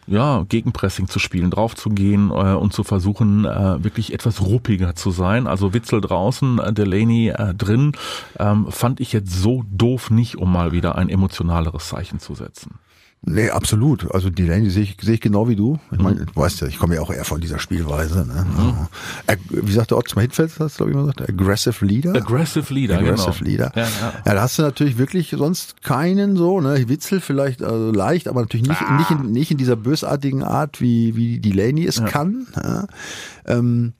[0.07, 4.95] ja, Gegenpressing zu spielen, drauf zu gehen äh, und zu versuchen, äh, wirklich etwas ruppiger
[4.95, 5.47] zu sein.
[5.47, 7.93] Also Witzel draußen, äh, Delaney äh, drin,
[8.39, 12.79] ähm, fand ich jetzt so doof nicht, um mal wieder ein emotionaleres Zeichen zu setzen.
[13.23, 14.11] Nee, absolut.
[14.15, 15.79] Also die Lane sehe ich, sehe ich genau wie du.
[15.93, 18.27] Ich meine, du weißt ja, ich komme ja auch eher von dieser Spielweise.
[18.27, 18.47] Ne?
[18.47, 19.67] Mhm.
[19.67, 21.29] Wie sagt der Ottmar Hitfeld, das glaube ich mal gesagt?
[21.29, 22.15] Aggressive Leader.
[22.15, 23.51] Aggressive Leader, Aggressive genau.
[23.51, 23.73] Leader.
[23.77, 24.13] Ja, ja.
[24.25, 26.89] ja, da hast du natürlich wirklich sonst keinen so, ne?
[26.89, 28.97] Witzel vielleicht also leicht, aber natürlich nicht, ah.
[28.97, 32.07] nicht, in, nicht in dieser bösartigen Art, wie, wie Delaney es ja.
[32.07, 32.47] kann.
[32.57, 32.87] Ja.
[33.47, 33.93] Ähm,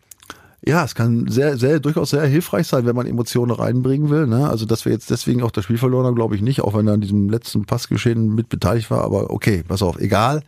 [0.67, 4.27] ja, es kann sehr, sehr, durchaus sehr hilfreich sein, wenn man Emotionen reinbringen will.
[4.27, 4.49] Ne?
[4.49, 6.87] Also, dass wir jetzt deswegen auch das Spiel verloren haben, glaube ich nicht, auch wenn
[6.87, 9.03] er an diesem letzten Passgeschehen mit beteiligt war.
[9.03, 10.43] Aber okay, pass auf, egal.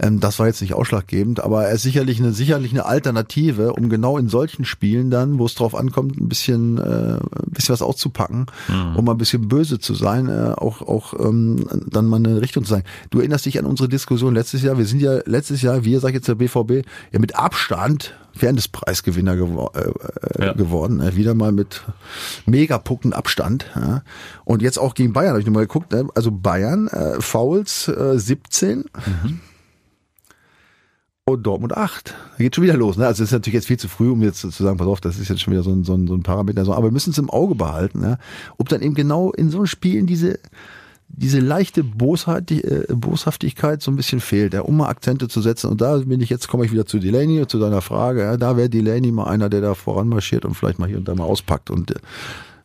[0.00, 3.88] Ähm, das war jetzt nicht ausschlaggebend, aber er ist sicherlich eine, sicherlich eine Alternative, um
[3.88, 7.82] genau in solchen Spielen dann, wo es drauf ankommt, ein bisschen, äh, ein bisschen was
[7.82, 8.96] auszupacken, mhm.
[8.96, 12.70] um ein bisschen böse zu sein, äh, auch, auch ähm, dann mal eine Richtung zu
[12.70, 12.82] sein.
[13.10, 14.78] Du erinnerst dich an unsere Diskussion letztes Jahr.
[14.78, 19.36] Wir sind ja letztes Jahr, wir, sag ich jetzt der BVB, ja mit Abstand Fairness-Preisgewinner
[19.36, 20.52] gewo äh, äh, ja.
[20.52, 21.00] geworden.
[21.00, 21.82] Äh, wieder mal mit
[22.46, 23.66] Megapunkten Abstand.
[23.74, 24.02] Ja.
[24.44, 25.92] Und jetzt auch gegen Bayern habe ich nochmal geguckt.
[25.92, 26.06] Ne?
[26.14, 28.78] Also Bayern, äh, Fouls äh, 17.
[28.78, 29.40] Mhm.
[31.26, 32.14] Und Dortmund 8.
[32.36, 32.98] Da geht schon wieder los.
[32.98, 33.06] Ne?
[33.06, 35.18] Also es ist natürlich jetzt viel zu früh, um jetzt zu sagen, pass auf, das
[35.18, 36.60] ist jetzt schon wieder so ein, so ein, so ein Parameter.
[36.62, 38.18] Aber wir müssen es im Auge behalten, ne?
[38.58, 40.38] ob dann eben genau in so einem Spielen diese
[41.16, 45.70] diese leichte Boshaftig, äh, Boshaftigkeit so ein bisschen fehlt, ja, um mal Akzente zu setzen.
[45.70, 48.22] Und da bin ich jetzt, komme ich wieder zu Delaney, zu deiner Frage.
[48.22, 51.14] Ja, da wäre Delaney mal einer, der da voranmarschiert und vielleicht mal hier und da
[51.14, 51.94] mal auspackt und äh,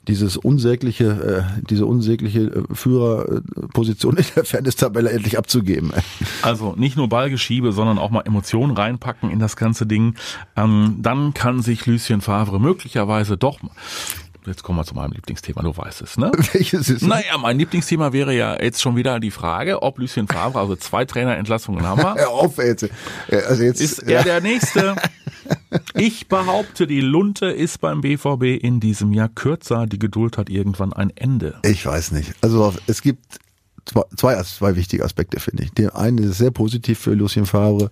[0.10, 5.92] dieses unsägliche, äh, diese unsägliche äh, Führerposition in der Fairness-Tabelle endlich abzugeben.
[6.42, 10.16] Also nicht nur Ballgeschiebe, sondern auch mal Emotionen reinpacken in das ganze Ding.
[10.56, 13.60] Ähm, dann kann sich Lucien Favre möglicherweise doch
[14.46, 16.32] Jetzt kommen wir zu meinem Lieblingsthema, du weißt es, ne?
[16.54, 20.60] Welches ist Naja, mein Lieblingsthema wäre ja jetzt schon wieder die Frage, ob Lucien Favre,
[20.60, 22.16] also zwei Trainerentlassungen haben wir.
[22.18, 22.90] Hör auf, jetzt.
[23.30, 24.24] Also jetzt ist er ja.
[24.24, 24.96] der Nächste?
[25.96, 29.88] Ich behaupte, die Lunte ist beim BVB in diesem Jahr kürzer.
[29.88, 31.56] Die Geduld hat irgendwann ein Ende.
[31.64, 32.34] Ich weiß nicht.
[32.42, 33.40] Also es gibt
[33.86, 35.72] zwei, zwei, zwei wichtige Aspekte, finde ich.
[35.72, 37.90] Der eine ist sehr positiv für Lucien Favre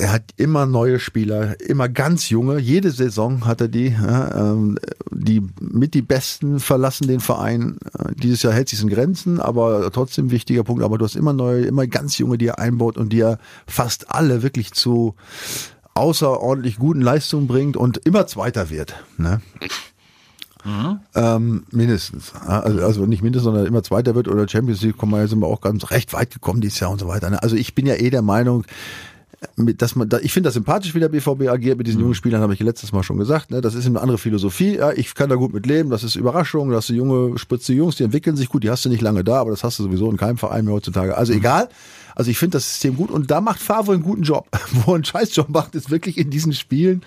[0.00, 2.58] er hat immer neue Spieler, immer ganz junge.
[2.58, 3.88] Jede Saison hat er die.
[3.88, 4.78] Ja, ähm,
[5.10, 7.78] die mit die Besten verlassen den Verein.
[8.14, 10.82] Dieses Jahr hält sich in Grenzen, aber trotzdem wichtiger Punkt.
[10.82, 14.10] Aber du hast immer neue, immer ganz junge, die er einbaut und die er fast
[14.10, 15.14] alle wirklich zu
[15.94, 18.94] außerordentlich guten Leistungen bringt und immer Zweiter wird.
[19.18, 19.42] Ne?
[20.64, 21.00] Mhm.
[21.14, 22.34] Ähm, mindestens.
[22.34, 25.46] Also, also nicht mindestens, sondern immer Zweiter wird oder Champions League kommen wir, sind wir
[25.46, 27.30] auch ganz recht weit gekommen dieses Jahr und so weiter.
[27.30, 27.42] Ne?
[27.42, 28.64] Also ich bin ja eh der Meinung,
[29.56, 32.52] dass man, ich finde das sympathisch, wie der BVB agiert mit diesen jungen Spielern, habe
[32.52, 33.50] ich letztes Mal schon gesagt.
[33.50, 33.60] Ne?
[33.60, 34.76] Das ist eine andere Philosophie.
[34.76, 35.90] Ja, ich kann da gut mit leben.
[35.90, 36.70] Das ist Überraschung.
[36.70, 38.64] Das sind junge, spritze Jungs, die entwickeln sich gut.
[38.64, 40.74] Die hast du nicht lange da, aber das hast du sowieso in keinem Verein mehr
[40.74, 41.16] heutzutage.
[41.16, 41.38] Also mhm.
[41.38, 41.68] egal.
[42.14, 44.46] Also ich finde das System gut und da macht Favre einen guten Job.
[44.72, 47.02] Wo er einen Scheißjob macht, ist wirklich in diesen Spielen,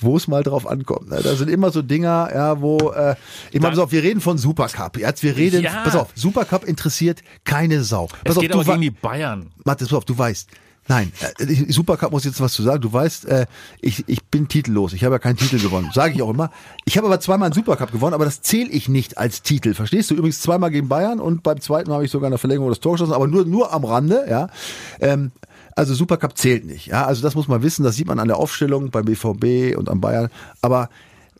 [0.00, 1.10] wo es mal drauf ankommt.
[1.10, 1.20] Ne?
[1.22, 3.14] Da sind immer so Dinger, ja, wo äh,
[3.50, 4.98] ich meine, pass auf, wir reden von Supercup.
[4.98, 5.82] Jetzt wir reden, ja.
[5.84, 8.06] pass auf, Supercup interessiert keine Sau.
[8.06, 9.50] Pass es auf, geht du aber gegen die Bayern.
[9.64, 10.48] Matthias, pass auf, du weißt,
[10.86, 12.80] Nein, äh, Supercup muss jetzt was zu sagen.
[12.80, 13.46] Du weißt, äh,
[13.80, 14.92] ich, ich bin titellos.
[14.92, 15.90] Ich habe ja keinen Titel gewonnen.
[15.94, 16.50] Sage ich auch immer.
[16.84, 19.74] Ich habe aber zweimal einen Supercup gewonnen, aber das zähle ich nicht als Titel.
[19.74, 20.14] Verstehst du?
[20.14, 23.14] Übrigens zweimal gegen Bayern und beim zweiten habe ich sogar eine Verlängerung das Tor geschossen,
[23.14, 24.48] aber nur, nur am Rande, ja.
[25.00, 25.32] Ähm,
[25.76, 26.86] also Supercup zählt nicht.
[26.86, 27.82] Ja, also das muss man wissen.
[27.82, 30.28] Das sieht man an der Aufstellung beim BVB und am Bayern.
[30.62, 30.88] Aber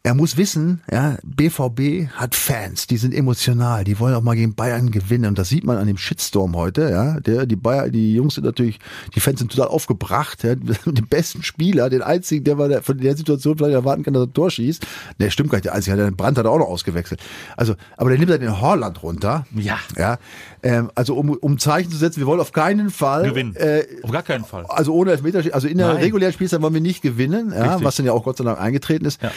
[0.07, 4.55] er muss wissen, ja, BVB hat Fans, die sind emotional, die wollen auch mal gegen
[4.55, 7.21] Bayern gewinnen und das sieht man an dem Shitstorm heute, ja.
[7.21, 8.81] Der, die Bayern, die Jungs sind natürlich,
[9.15, 10.55] die Fans sind total aufgebracht, ja.
[10.85, 14.27] Den besten Spieler, den einzigen, der mal von der Situation vielleicht erwarten kann, dass er
[14.27, 14.87] ein Tor schießt.
[15.21, 17.23] Der stimmt gar nicht, der einzige, der Brand hat er auch noch ausgewechselt.
[17.57, 19.47] Also, aber der nimmt halt den Horland runter.
[19.55, 19.79] Ja.
[19.97, 20.19] Ja.
[20.63, 23.57] Ähm, also um, um Zeichen zu setzen, wir wollen auf keinen Fall gewinnen.
[23.57, 24.67] Äh, auf gar keinen Fall.
[24.69, 25.97] Also ohne Elfmeter, also in der Nein.
[25.97, 27.85] regulären Spielzeit wollen wir nicht gewinnen, ja, Richtig.
[27.85, 29.23] was dann ja auch Gott sei Dank eingetreten ist.
[29.23, 29.31] Ja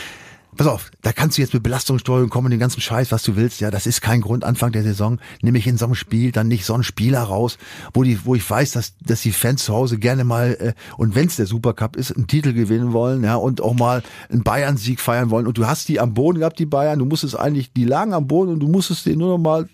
[0.58, 3.62] pass auf, da kannst du jetzt mit Belastungssteuerung kommen, den ganzen Scheiß, was du willst.
[3.62, 5.20] Ja, das ist kein Grund Anfang der Saison.
[5.41, 7.58] Nehme ich in so einem Spiel dann nicht so einen Spieler raus,
[7.93, 11.15] wo die, wo ich weiß, dass, dass die Fans zu Hause gerne mal äh, und
[11.15, 15.00] wenn es der Supercup ist, einen Titel gewinnen wollen, ja und auch mal einen Bayern-Sieg
[15.00, 15.48] feiern wollen.
[15.48, 17.00] Und du hast die am Boden gehabt, die Bayern.
[17.00, 19.70] Du musstest eigentlich, die lagen am Boden und du musstest den nur noch mal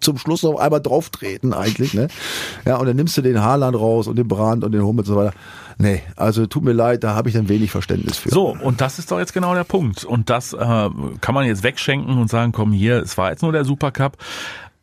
[0.00, 2.08] zum Schluss noch einmal drauf treten eigentlich, ne?
[2.64, 5.14] Ja, und dann nimmst du den Haaland raus und den Brand und den Hummels und
[5.14, 5.34] so weiter.
[5.78, 8.30] Nee, also tut mir leid, da habe ich dann wenig Verständnis für.
[8.30, 10.04] So, und das ist doch jetzt genau der Punkt.
[10.04, 13.52] Und das äh, kann man jetzt wegschenken und sagen, komm hier, es war jetzt nur
[13.52, 14.16] der Supercup.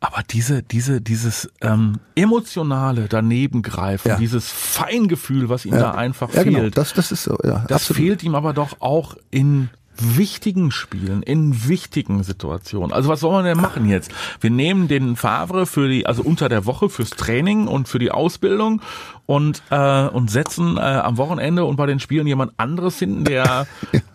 [0.00, 4.16] Aber diese, diese, dieses ähm, emotionale Danebengreifen, ja.
[4.18, 5.80] dieses Feingefühl, was ihm ja.
[5.80, 6.58] da einfach ja, genau.
[6.58, 6.82] fehlt, genau.
[6.84, 7.64] das, das ist so, ja.
[7.68, 8.02] Das absolut.
[8.02, 12.92] fehlt ihm aber doch auch in wichtigen Spielen, in wichtigen Situationen.
[12.92, 14.10] Also was soll man denn machen jetzt?
[14.40, 18.10] Wir nehmen den Favre für die, also unter der Woche fürs Training und für die
[18.10, 18.82] Ausbildung
[19.26, 23.66] und äh, und setzen äh, am Wochenende und bei den Spielen jemand anderes hin, der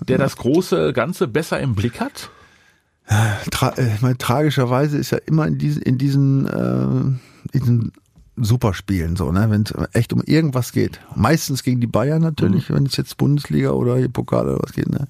[0.07, 2.29] der das große Ganze besser im Blick hat.
[3.51, 7.91] Tra äh, ich meine, tragischerweise ist ja immer in diesen in diesen äh, in diesen
[8.41, 11.01] Superspielen so, ne, wenn es echt um irgendwas geht.
[11.13, 12.75] Meistens gegen die Bayern natürlich, mhm.
[12.75, 15.07] wenn es jetzt Bundesliga oder Pokal oder was geht, ne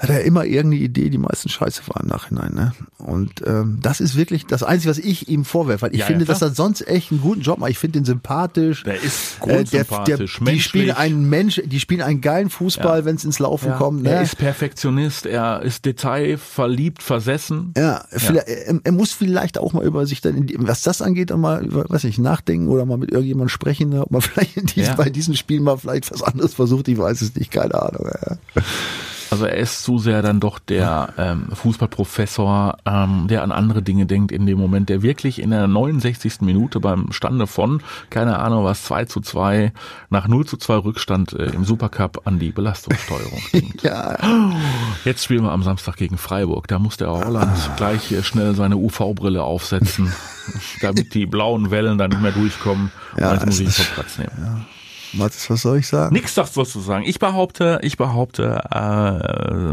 [0.00, 2.54] hat er immer irgendeine Idee, die meisten scheiße war im Nachhinein.
[2.54, 2.72] Ne?
[2.96, 5.82] Und ähm, das ist wirklich das Einzige, was ich ihm vorwerfe.
[5.82, 7.70] Weil ich ja, finde, ja, dass er sonst echt einen guten Job macht.
[7.70, 8.82] Ich finde den sympathisch.
[8.84, 13.00] Der ist grundsympathisch, äh, der, der, Die spielen einen Mensch, die spielen einen geilen Fußball,
[13.00, 13.04] ja.
[13.04, 14.02] wenn es ins Laufen kommt.
[14.02, 14.08] Ne?
[14.08, 17.74] Er ist Perfektionist, er ist detailverliebt, versessen.
[17.76, 21.30] Ja, vielleicht, er, er, muss vielleicht auch mal über sich dann, die, was das angeht,
[21.36, 24.96] mal über, weiß nicht, nachdenken oder mal mit irgendjemandem sprechen, ob man vielleicht in diesen,
[24.96, 26.88] bei diesen Spielen mal vielleicht was anderes versucht.
[26.88, 28.06] Ich weiß es nicht, keine Ahnung.
[28.06, 28.62] Ja.
[29.30, 34.06] Also er ist zu sehr dann doch der ähm, Fußballprofessor, ähm, der an andere Dinge
[34.06, 36.40] denkt in dem Moment, der wirklich in der 69.
[36.40, 39.72] Minute beim Stande von, keine Ahnung was, 2 zu 2
[40.10, 43.82] nach 0 zu 2 Rückstand äh, im Supercup an die Belastungssteuerung denkt.
[43.82, 44.16] ja.
[45.04, 46.66] Jetzt spielen wir am Samstag gegen Freiburg.
[46.66, 47.74] Da muss der Holland ah.
[47.76, 50.12] gleich äh, schnell seine UV-Brille aufsetzen,
[50.80, 52.90] damit die blauen Wellen dann nicht mehr durchkommen.
[53.16, 54.32] Ja, und jetzt muss ich vom Platz nehmen.
[54.38, 54.60] Ja.
[55.12, 56.14] Mathis, was soll ich sagen?
[56.14, 57.04] Nix das sollst du sagen.
[57.04, 59.72] Ich behaupte, ich behaupte, äh,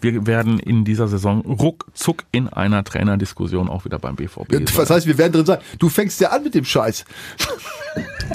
[0.00, 4.52] wir werden in dieser Saison ruckzuck in einer Trainerdiskussion auch wieder beim BVB.
[4.52, 5.58] Ja, was heißt, wir werden drin sein?
[5.78, 7.04] Du fängst ja an mit dem Scheiß.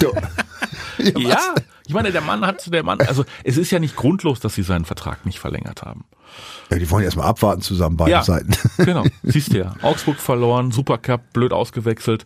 [0.02, 0.10] ja,
[1.18, 1.54] ja,
[1.86, 4.62] ich meine, der Mann hat, der Mann, also es ist ja nicht grundlos, dass sie
[4.62, 6.04] seinen Vertrag nicht verlängert haben.
[6.70, 8.52] Ja, die wollen erstmal abwarten zusammen, beide ja, Seiten.
[8.78, 9.74] Genau, siehst du ja.
[9.82, 12.24] Augsburg verloren, Supercup, blöd ausgewechselt.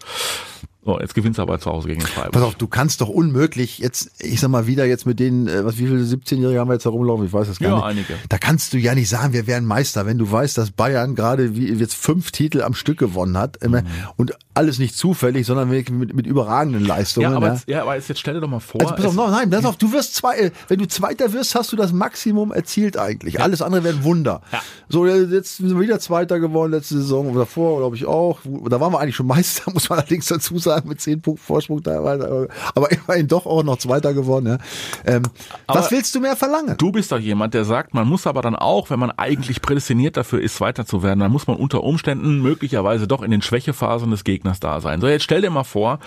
[0.89, 2.33] So, jetzt gewinnst du aber zu Hause gegen den Freiburg.
[2.33, 5.63] Pass auf, du kannst doch unmöglich jetzt, ich sag mal wieder jetzt mit denen, äh,
[5.63, 7.85] was wie viele 17-Jährige haben wir jetzt da rumlaufen, ich weiß das gar ja, nicht.
[7.85, 8.15] einige.
[8.31, 11.55] Da kannst du ja nicht sagen, wir wären Meister, wenn du weißt, dass Bayern gerade
[11.57, 13.83] wie jetzt fünf Titel am Stück gewonnen hat mhm.
[14.17, 17.31] und alles nicht zufällig, sondern mit, mit, überragenden Leistungen.
[17.31, 17.53] Ja, aber, ja.
[17.53, 18.81] Jetzt, ja, aber jetzt stell dir doch mal vor.
[18.81, 21.55] Also, pass auf, no, nein, pass auf, du wirst zwei, äh, wenn du Zweiter wirst,
[21.55, 23.35] hast du das Maximum erzielt eigentlich.
[23.35, 23.41] Ja.
[23.43, 24.41] Alles andere wären Wunder.
[24.53, 24.63] Ja.
[24.89, 28.41] So, jetzt sind wir wieder Zweiter geworden letzte Saison oder davor, glaube ich auch.
[28.69, 31.83] Da waren wir eigentlich schon Meister, muss man allerdings dazu sagen mit zehn Punkten Vorsprung
[31.83, 34.47] teilweise, aber immerhin doch auch noch Zweiter geworden.
[34.47, 34.59] Ja.
[35.05, 35.23] Ähm,
[35.67, 36.77] was willst du mehr verlangen?
[36.79, 40.17] Du bist doch jemand, der sagt, man muss aber dann auch, wenn man eigentlich prädestiniert
[40.17, 44.11] dafür ist, weiter zu werden, dann muss man unter Umständen möglicherweise doch in den Schwächephasen
[44.11, 45.01] des Gegners da sein.
[45.01, 45.99] So, jetzt stell dir mal vor,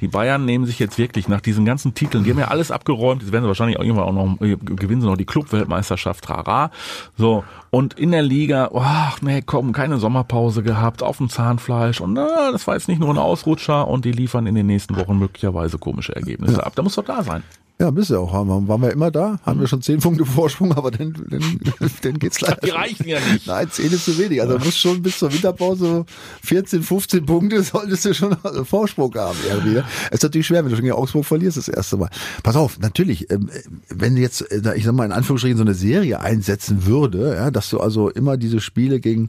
[0.00, 3.22] die Bayern nehmen sich jetzt wirklich nach diesen ganzen Titeln, die haben ja alles abgeräumt,
[3.22, 6.70] jetzt werden sie wahrscheinlich auch irgendwann auch noch, äh, gewinnen sie noch die Clubweltmeisterschaft, trara.
[7.16, 12.14] So, und in der Liga, ach nee, komm, keine Sommerpause gehabt, auf dem Zahnfleisch und
[12.14, 15.18] na, das war jetzt nicht nur ein Ausrutscher und die liefern in den nächsten Wochen
[15.18, 16.74] möglicherweise komische Ergebnisse ab.
[16.76, 17.42] Da muss doch da sein.
[17.80, 18.30] Ja, bist du auch.
[18.30, 19.40] Haben, waren wir immer da?
[19.46, 21.60] Haben wir schon zehn Punkte Vorsprung, aber dann, dann,
[22.02, 22.60] dann geht's leider.
[22.62, 23.46] Die reichen ja nicht.
[23.46, 24.42] Nein, zehn ist zu wenig.
[24.42, 26.04] Also du musst schon bis zur Winterpause
[26.44, 29.78] 14, 15 Punkte solltest du schon Vorsprung haben irgendwie.
[30.08, 32.10] Es ist natürlich schwer, wenn du schon gegen Augsburg verlierst das erste Mal.
[32.42, 33.48] Pass auf, natürlich, ähm,
[33.88, 37.50] wenn du jetzt, äh, ich sag mal in Anführungsstrichen so eine Serie einsetzen würde, ja,
[37.50, 39.28] dass du also immer diese Spiele gegen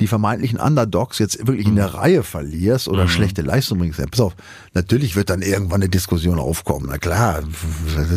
[0.00, 1.94] die vermeintlichen Underdogs jetzt wirklich in der mhm.
[1.94, 3.10] Reihe verlierst oder mhm.
[3.10, 4.00] schlechte Leistung bringst.
[4.00, 4.34] Ja, pass auf,
[4.74, 6.86] natürlich wird dann irgendwann eine Diskussion aufkommen.
[6.90, 7.44] Na klar,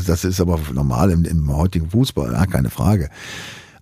[0.06, 3.10] das ist aber normal im, im heutigen Fußball, ja, keine Frage.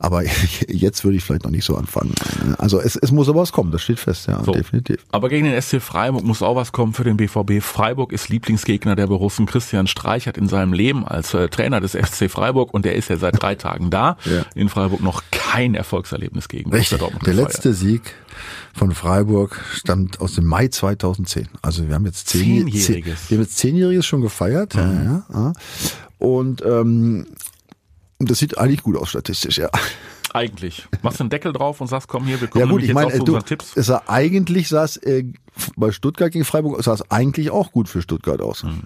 [0.04, 0.22] Aber
[0.68, 2.14] jetzt würde ich vielleicht noch nicht so anfangen.
[2.58, 4.52] Also es, es muss aber was kommen, das steht fest, ja, so.
[4.52, 4.98] definitiv.
[5.12, 7.62] Aber gegen den SC Freiburg muss auch was kommen für den BVB.
[7.62, 9.46] Freiburg ist Lieblingsgegner der Borussen.
[9.46, 13.10] Christian Streich hat in seinem Leben als äh, Trainer des SC Freiburg und der ist
[13.10, 14.46] ja seit drei Tagen da, ja.
[14.56, 17.00] in Freiburg noch kein Erfolgserlebnis gegen Richtig.
[17.00, 17.26] Dortmund.
[17.26, 18.02] Der letzte Sieg
[18.74, 21.48] von Freiburg stammt aus dem Mai 2010.
[21.62, 22.86] Also wir haben jetzt zehn, Zehnjähriges.
[22.86, 24.76] Zehn, wir haben jetzt zehnjähriges schon gefeiert.
[24.76, 24.82] Mhm.
[24.82, 25.54] Ja, ja, ja.
[26.18, 27.28] Und ähm,
[28.26, 29.70] das sieht eigentlich gut aus statistisch, ja.
[30.34, 30.88] Eigentlich.
[31.04, 33.18] Machst du einen Deckel drauf und sagst, komm hier, wir kommen ja, gut, ich meine,
[33.20, 33.78] du, Tipps.
[33.78, 35.26] Es sah eigentlich es äh,
[35.76, 38.64] bei Stuttgart gegen Freiburg sah es eigentlich auch gut für Stuttgart aus.
[38.64, 38.84] Mhm.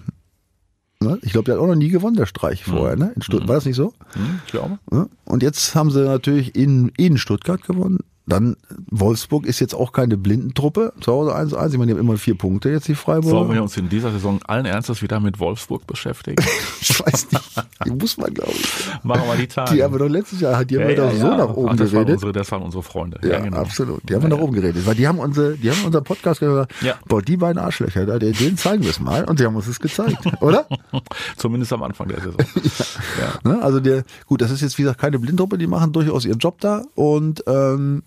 [1.22, 2.72] Ich glaube, der hat auch noch nie gewonnen, der Streich mhm.
[2.72, 3.12] vorher, ne?
[3.14, 3.44] In Stuttgart.
[3.44, 3.48] Mhm.
[3.48, 3.94] War das nicht so?
[4.14, 4.78] Mhm, ich glaube.
[4.90, 5.08] Ne?
[5.24, 8.00] Und jetzt haben sie natürlich in, in Stuttgart gewonnen.
[8.28, 8.56] Dann
[8.90, 10.92] Wolfsburg ist jetzt auch keine Blindentruppe.
[11.00, 11.72] Zu Hause 1-1.
[11.72, 13.30] Ich meine, die haben immer vier Punkte jetzt, die Freiburg.
[13.30, 16.36] Sollen wir uns in dieser Saison allen Ernstes wieder mit Wolfsburg beschäftigen?
[16.80, 17.44] ich weiß nicht.
[17.86, 18.68] Die muss man, glaube ich.
[19.02, 19.74] Machen wir die Tage.
[19.74, 21.68] Die haben wir doch letztes Jahr, die haben ja, wir doch ja, so nach oben
[21.70, 22.08] Ach, das geredet.
[22.08, 23.20] Waren unsere, das waren unsere Freunde.
[23.22, 23.56] Ja, genau.
[23.56, 24.00] absolut.
[24.08, 24.84] Die haben wir nach oben geredet.
[24.84, 26.94] Weil die haben unsere, die haben unser Podcast gesagt, ja.
[27.06, 29.24] boah, die beiden Arschlöcher, da, denen zeigen wir es mal.
[29.24, 30.66] Und sie haben uns es gezeigt, oder?
[31.36, 32.36] Zumindest am Anfang der Saison.
[33.44, 33.50] ja.
[33.50, 33.62] Ne?
[33.62, 36.60] Also der, gut, das ist jetzt, wie gesagt, keine Blindtruppe, die machen durchaus ihren Job
[36.60, 38.02] da und ähm,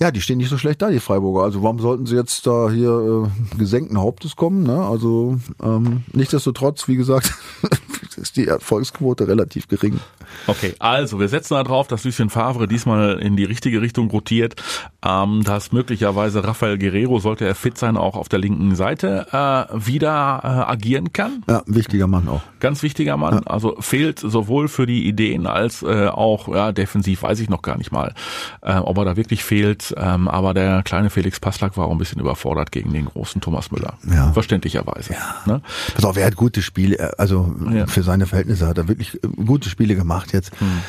[0.00, 1.42] ja, die stehen nicht so schlecht da, die Freiburger.
[1.44, 4.64] Also warum sollten sie jetzt da hier äh, gesenkten Hauptes kommen?
[4.64, 4.84] Ne?
[4.84, 7.32] Also ähm, nichtsdestotrotz, wie gesagt,
[8.16, 10.00] ist die Erfolgsquote relativ gering.
[10.46, 14.56] Okay, also wir setzen da drauf, dass Lucien Favre diesmal in die richtige Richtung rotiert,
[15.04, 19.86] ähm, dass möglicherweise Rafael Guerrero, sollte er fit sein, auch auf der linken Seite äh,
[19.86, 21.42] wieder äh, agieren kann.
[21.48, 22.42] Ja, wichtiger Mann auch.
[22.60, 23.34] Ganz wichtiger Mann.
[23.34, 23.40] Ja.
[23.46, 27.76] Also fehlt sowohl für die Ideen als äh, auch ja, defensiv, weiß ich noch gar
[27.76, 28.14] nicht mal,
[28.62, 29.94] äh, ob er da wirklich fehlt.
[29.96, 33.70] Ähm, aber der kleine Felix Passlack war auch ein bisschen überfordert gegen den großen Thomas
[33.70, 33.94] Müller.
[34.10, 34.32] Ja.
[34.32, 35.12] Verständlicherweise.
[35.12, 35.34] Ja.
[35.46, 35.60] Ne?
[35.94, 37.86] Pass auf, er hat gute Spiele, äh, also ja.
[37.86, 40.58] für seine Verhältnisse hat er wirklich äh, gute Spiele gemacht jetzt.
[40.60, 40.82] Hm.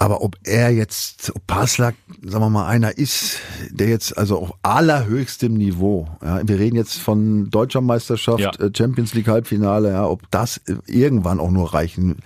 [0.00, 4.54] Aber ob er jetzt, ob Paslak, sagen wir mal, einer ist, der jetzt also auf
[4.62, 8.66] allerhöchstem Niveau, ja, wir reden jetzt von deutscher Meisterschaft, ja.
[8.66, 12.16] Äh, Champions League Halbfinale, ja, ob das irgendwann auch nur reichen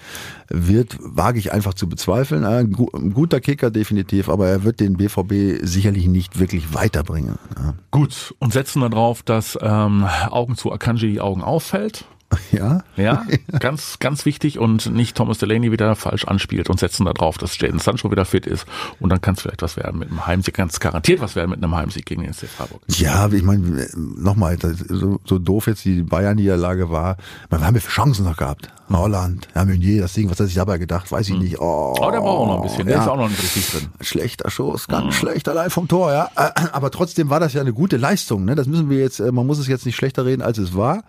[0.49, 2.45] wird, wage ich einfach zu bezweifeln.
[2.45, 7.41] Ein guter Kicker definitiv, aber er wird den BVB sicherlich nicht wirklich weiterbringen.
[7.59, 7.75] Ja.
[7.91, 12.05] Gut, und setzen wir darauf, dass ähm, Augen zu Akanji die Augen auffällt.
[12.53, 12.83] Ja?
[12.97, 13.25] Ja,
[13.61, 17.59] ganz, ganz wichtig und nicht Thomas Delaney wieder falsch anspielt und setzen da drauf, dass
[17.59, 18.67] Jaden Sancho wieder fit ist
[19.01, 21.63] und dann kann es vielleicht was werden mit einem Heimsieg, ganz garantiert was werden mit
[21.63, 22.81] einem Heimsieg gegen den SC Freiburg.
[22.89, 27.17] Ja, ich meine, nochmal, so, so doof jetzt die Bayern-Niederlage war,
[27.51, 28.71] wir haben ja Chancen noch gehabt.
[28.91, 31.43] Holland, Herr Meunier, das Ding, was hat sich dabei gedacht, weiß ich hm.
[31.43, 31.59] nicht.
[31.59, 33.03] Oh, oh der braucht auch noch ein bisschen, der ja.
[33.03, 33.89] ist auch noch nicht richtig drin.
[34.01, 35.13] Schlechter Schuss, ganz mhm.
[35.13, 36.31] schlecht, allein vom Tor, ja.
[36.73, 38.55] Aber trotzdem war das ja eine gute Leistung, ne?
[38.55, 41.05] Das müssen wir jetzt, äh, man muss es jetzt nicht schlechter reden, als es war.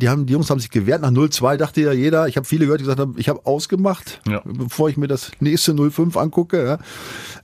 [0.00, 2.66] Die haben, die Jungs haben sich gewehrt nach 0-2, dachte ja jeder, ich habe viele
[2.66, 4.42] gehört, die gesagt haben, ich habe ausgemacht, ja.
[4.44, 6.64] bevor ich mir das nächste 0-5 angucke.
[6.64, 6.78] Ja.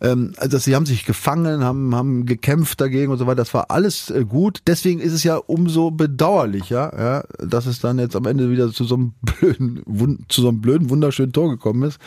[0.01, 3.37] Ähm, also sie haben sich gefangen, haben, haben gekämpft dagegen und so weiter.
[3.37, 4.61] Das war alles äh, gut.
[4.67, 8.85] Deswegen ist es ja umso bedauerlicher, ja, dass es dann jetzt am Ende wieder zu
[8.85, 9.83] so einem blöden
[10.29, 11.99] zu so einem blöden, wunderschönen Tor gekommen ist.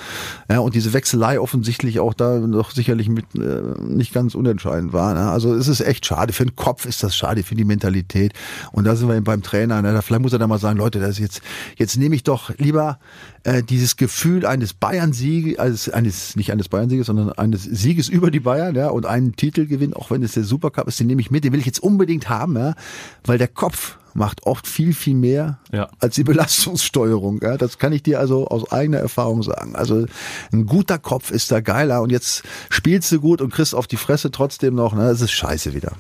[0.50, 5.14] Ja, und diese Wechselei offensichtlich auch da noch sicherlich mit äh, nicht ganz unentscheidend war.
[5.14, 5.30] Ne?
[5.30, 6.34] Also es ist echt schade.
[6.34, 8.34] Für den Kopf ist das schade, für die Mentalität.
[8.72, 9.82] Und da sind wir eben beim Trainer.
[9.82, 10.02] Ne?
[10.02, 11.42] Vielleicht muss er dann mal sagen, Leute, das ist jetzt,
[11.78, 13.00] jetzt nehme ich doch lieber
[13.44, 18.40] äh, dieses Gefühl eines Bayern-Sieges, also eines, nicht eines Bayern-Sieges, sondern eines Sieges über die
[18.40, 21.44] Bayern, ja, und einen Titelgewinn, auch wenn es der Supercup ist, den nehme ich mit,
[21.44, 22.76] den will ich jetzt unbedingt haben, ja,
[23.24, 25.90] weil der Kopf macht oft viel, viel mehr ja.
[26.00, 27.40] als die Belastungssteuerung.
[27.42, 29.76] Ja, das kann ich dir also aus eigener Erfahrung sagen.
[29.76, 30.06] Also
[30.54, 33.98] ein guter Kopf ist da geiler und jetzt spielst du gut und kriegst auf die
[33.98, 34.94] Fresse trotzdem noch.
[34.94, 35.02] Ne?
[35.02, 35.94] Das ist scheiße wieder.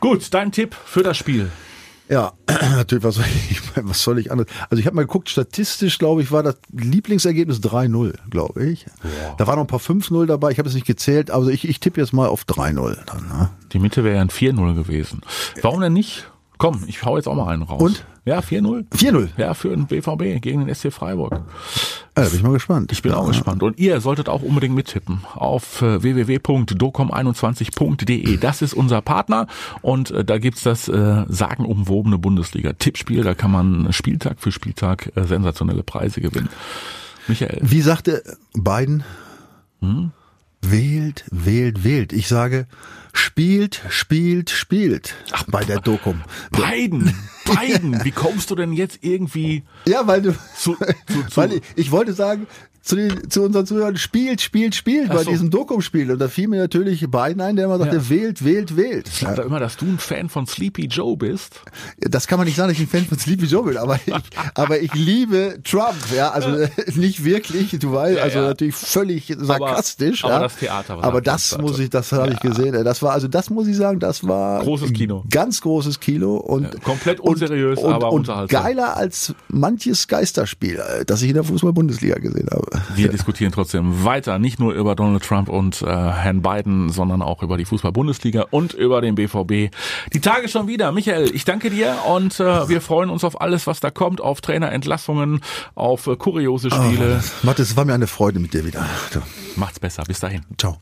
[0.00, 1.50] Gut, dein Tipp für das Spiel.
[2.08, 4.50] Ja, natürlich, was soll ich, was soll ich anderes?
[4.70, 8.86] Also ich habe mal geguckt, statistisch, glaube ich, war das Lieblingsergebnis 3-0, glaube ich.
[9.38, 11.80] Da waren noch ein paar 5-0 dabei, ich habe es nicht gezählt, also ich, ich
[11.80, 13.28] tippe jetzt mal auf 3-0 dann.
[13.28, 13.50] Ne?
[13.72, 15.22] Die Mitte wäre ja ein 4-0 gewesen.
[15.62, 16.30] Warum denn nicht?
[16.58, 17.82] Komm, ich hau jetzt auch mal einen raus.
[17.82, 18.06] Und?
[18.26, 18.90] Ja, 4-0.
[18.90, 19.28] 4-0.
[19.36, 21.42] Ja, für den BVB gegen den SC Freiburg.
[22.16, 22.90] Ja, da bin ich mal gespannt.
[22.90, 23.62] Ich bin auch gespannt.
[23.62, 28.36] Und ihr solltet auch unbedingt mittippen auf äh, www.docom21.de.
[28.38, 29.46] Das ist unser Partner
[29.80, 33.22] und äh, da gibt's das äh, sagenumwobene Bundesliga-Tippspiel.
[33.22, 36.48] Da kann man Spieltag für Spieltag äh, sensationelle Preise gewinnen.
[37.28, 37.60] Michael.
[37.62, 38.24] Wie sagte
[38.54, 39.04] Biden?
[39.80, 40.10] Hm?
[40.62, 42.12] Wählt, wählt, wählt.
[42.12, 42.66] Ich sage,
[43.12, 45.14] spielt, spielt, spielt.
[45.32, 46.22] Ach, bei der Dokum.
[46.50, 49.64] Biden, Biden, wie kommst du denn jetzt irgendwie?
[49.86, 50.76] Ja, weil du, zu,
[51.06, 52.46] zu, zu weil ich, ich wollte sagen,
[52.86, 55.30] zu, den, zu unseren Zuhörern, spielt, spielt, spielt bei so.
[55.30, 56.10] diesem Dokum-Spiel.
[56.12, 58.08] Und da fiel mir natürlich Biden ein, der immer sagte, Ja.
[58.08, 59.08] wählt, wählt, wählt.
[59.08, 61.60] Ich sag da immer, dass du ein Fan von Sleepy Joe bist.
[61.98, 64.14] Das kann man nicht sagen, dass ich ein Fan von Sleepy Joe bin, aber ich,
[64.54, 68.44] aber ich liebe Trump, ja, also äh, nicht wirklich, du weißt, Ja, also ja.
[68.46, 70.40] natürlich völlig sarkastisch, aber ja.
[70.40, 71.62] das Theater, was aber er das hatte.
[71.62, 74.60] muss ich, das habe ich gesehen, das war, also das muss ich sagen, das war
[74.62, 75.24] Großes Kino.
[75.30, 78.62] ganz großes Kino und Ja, komplett unseriös, und, aber und unterhaltsam.
[78.62, 82.75] geiler als manches Geisterspiel, äh, das ich in der Fußball-Bundesliga gesehen habe.
[82.94, 87.42] Wir diskutieren trotzdem weiter, nicht nur über Donald Trump und äh, Herrn Biden, sondern auch
[87.42, 89.74] über die Fußball-Bundesliga und über den BVB.
[90.12, 90.92] Die Tage schon wieder.
[90.92, 94.40] Michael, ich danke dir und äh, wir freuen uns auf alles, was da kommt, auf
[94.40, 95.40] Trainerentlassungen,
[95.74, 97.22] auf äh, kuriose Spiele.
[97.42, 98.86] Matt, es war mir eine Freude mit dir wieder.
[99.56, 100.04] Macht's besser.
[100.04, 100.42] Bis dahin.
[100.58, 100.78] Ciao.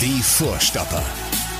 [0.00, 1.02] Die Vorstopper.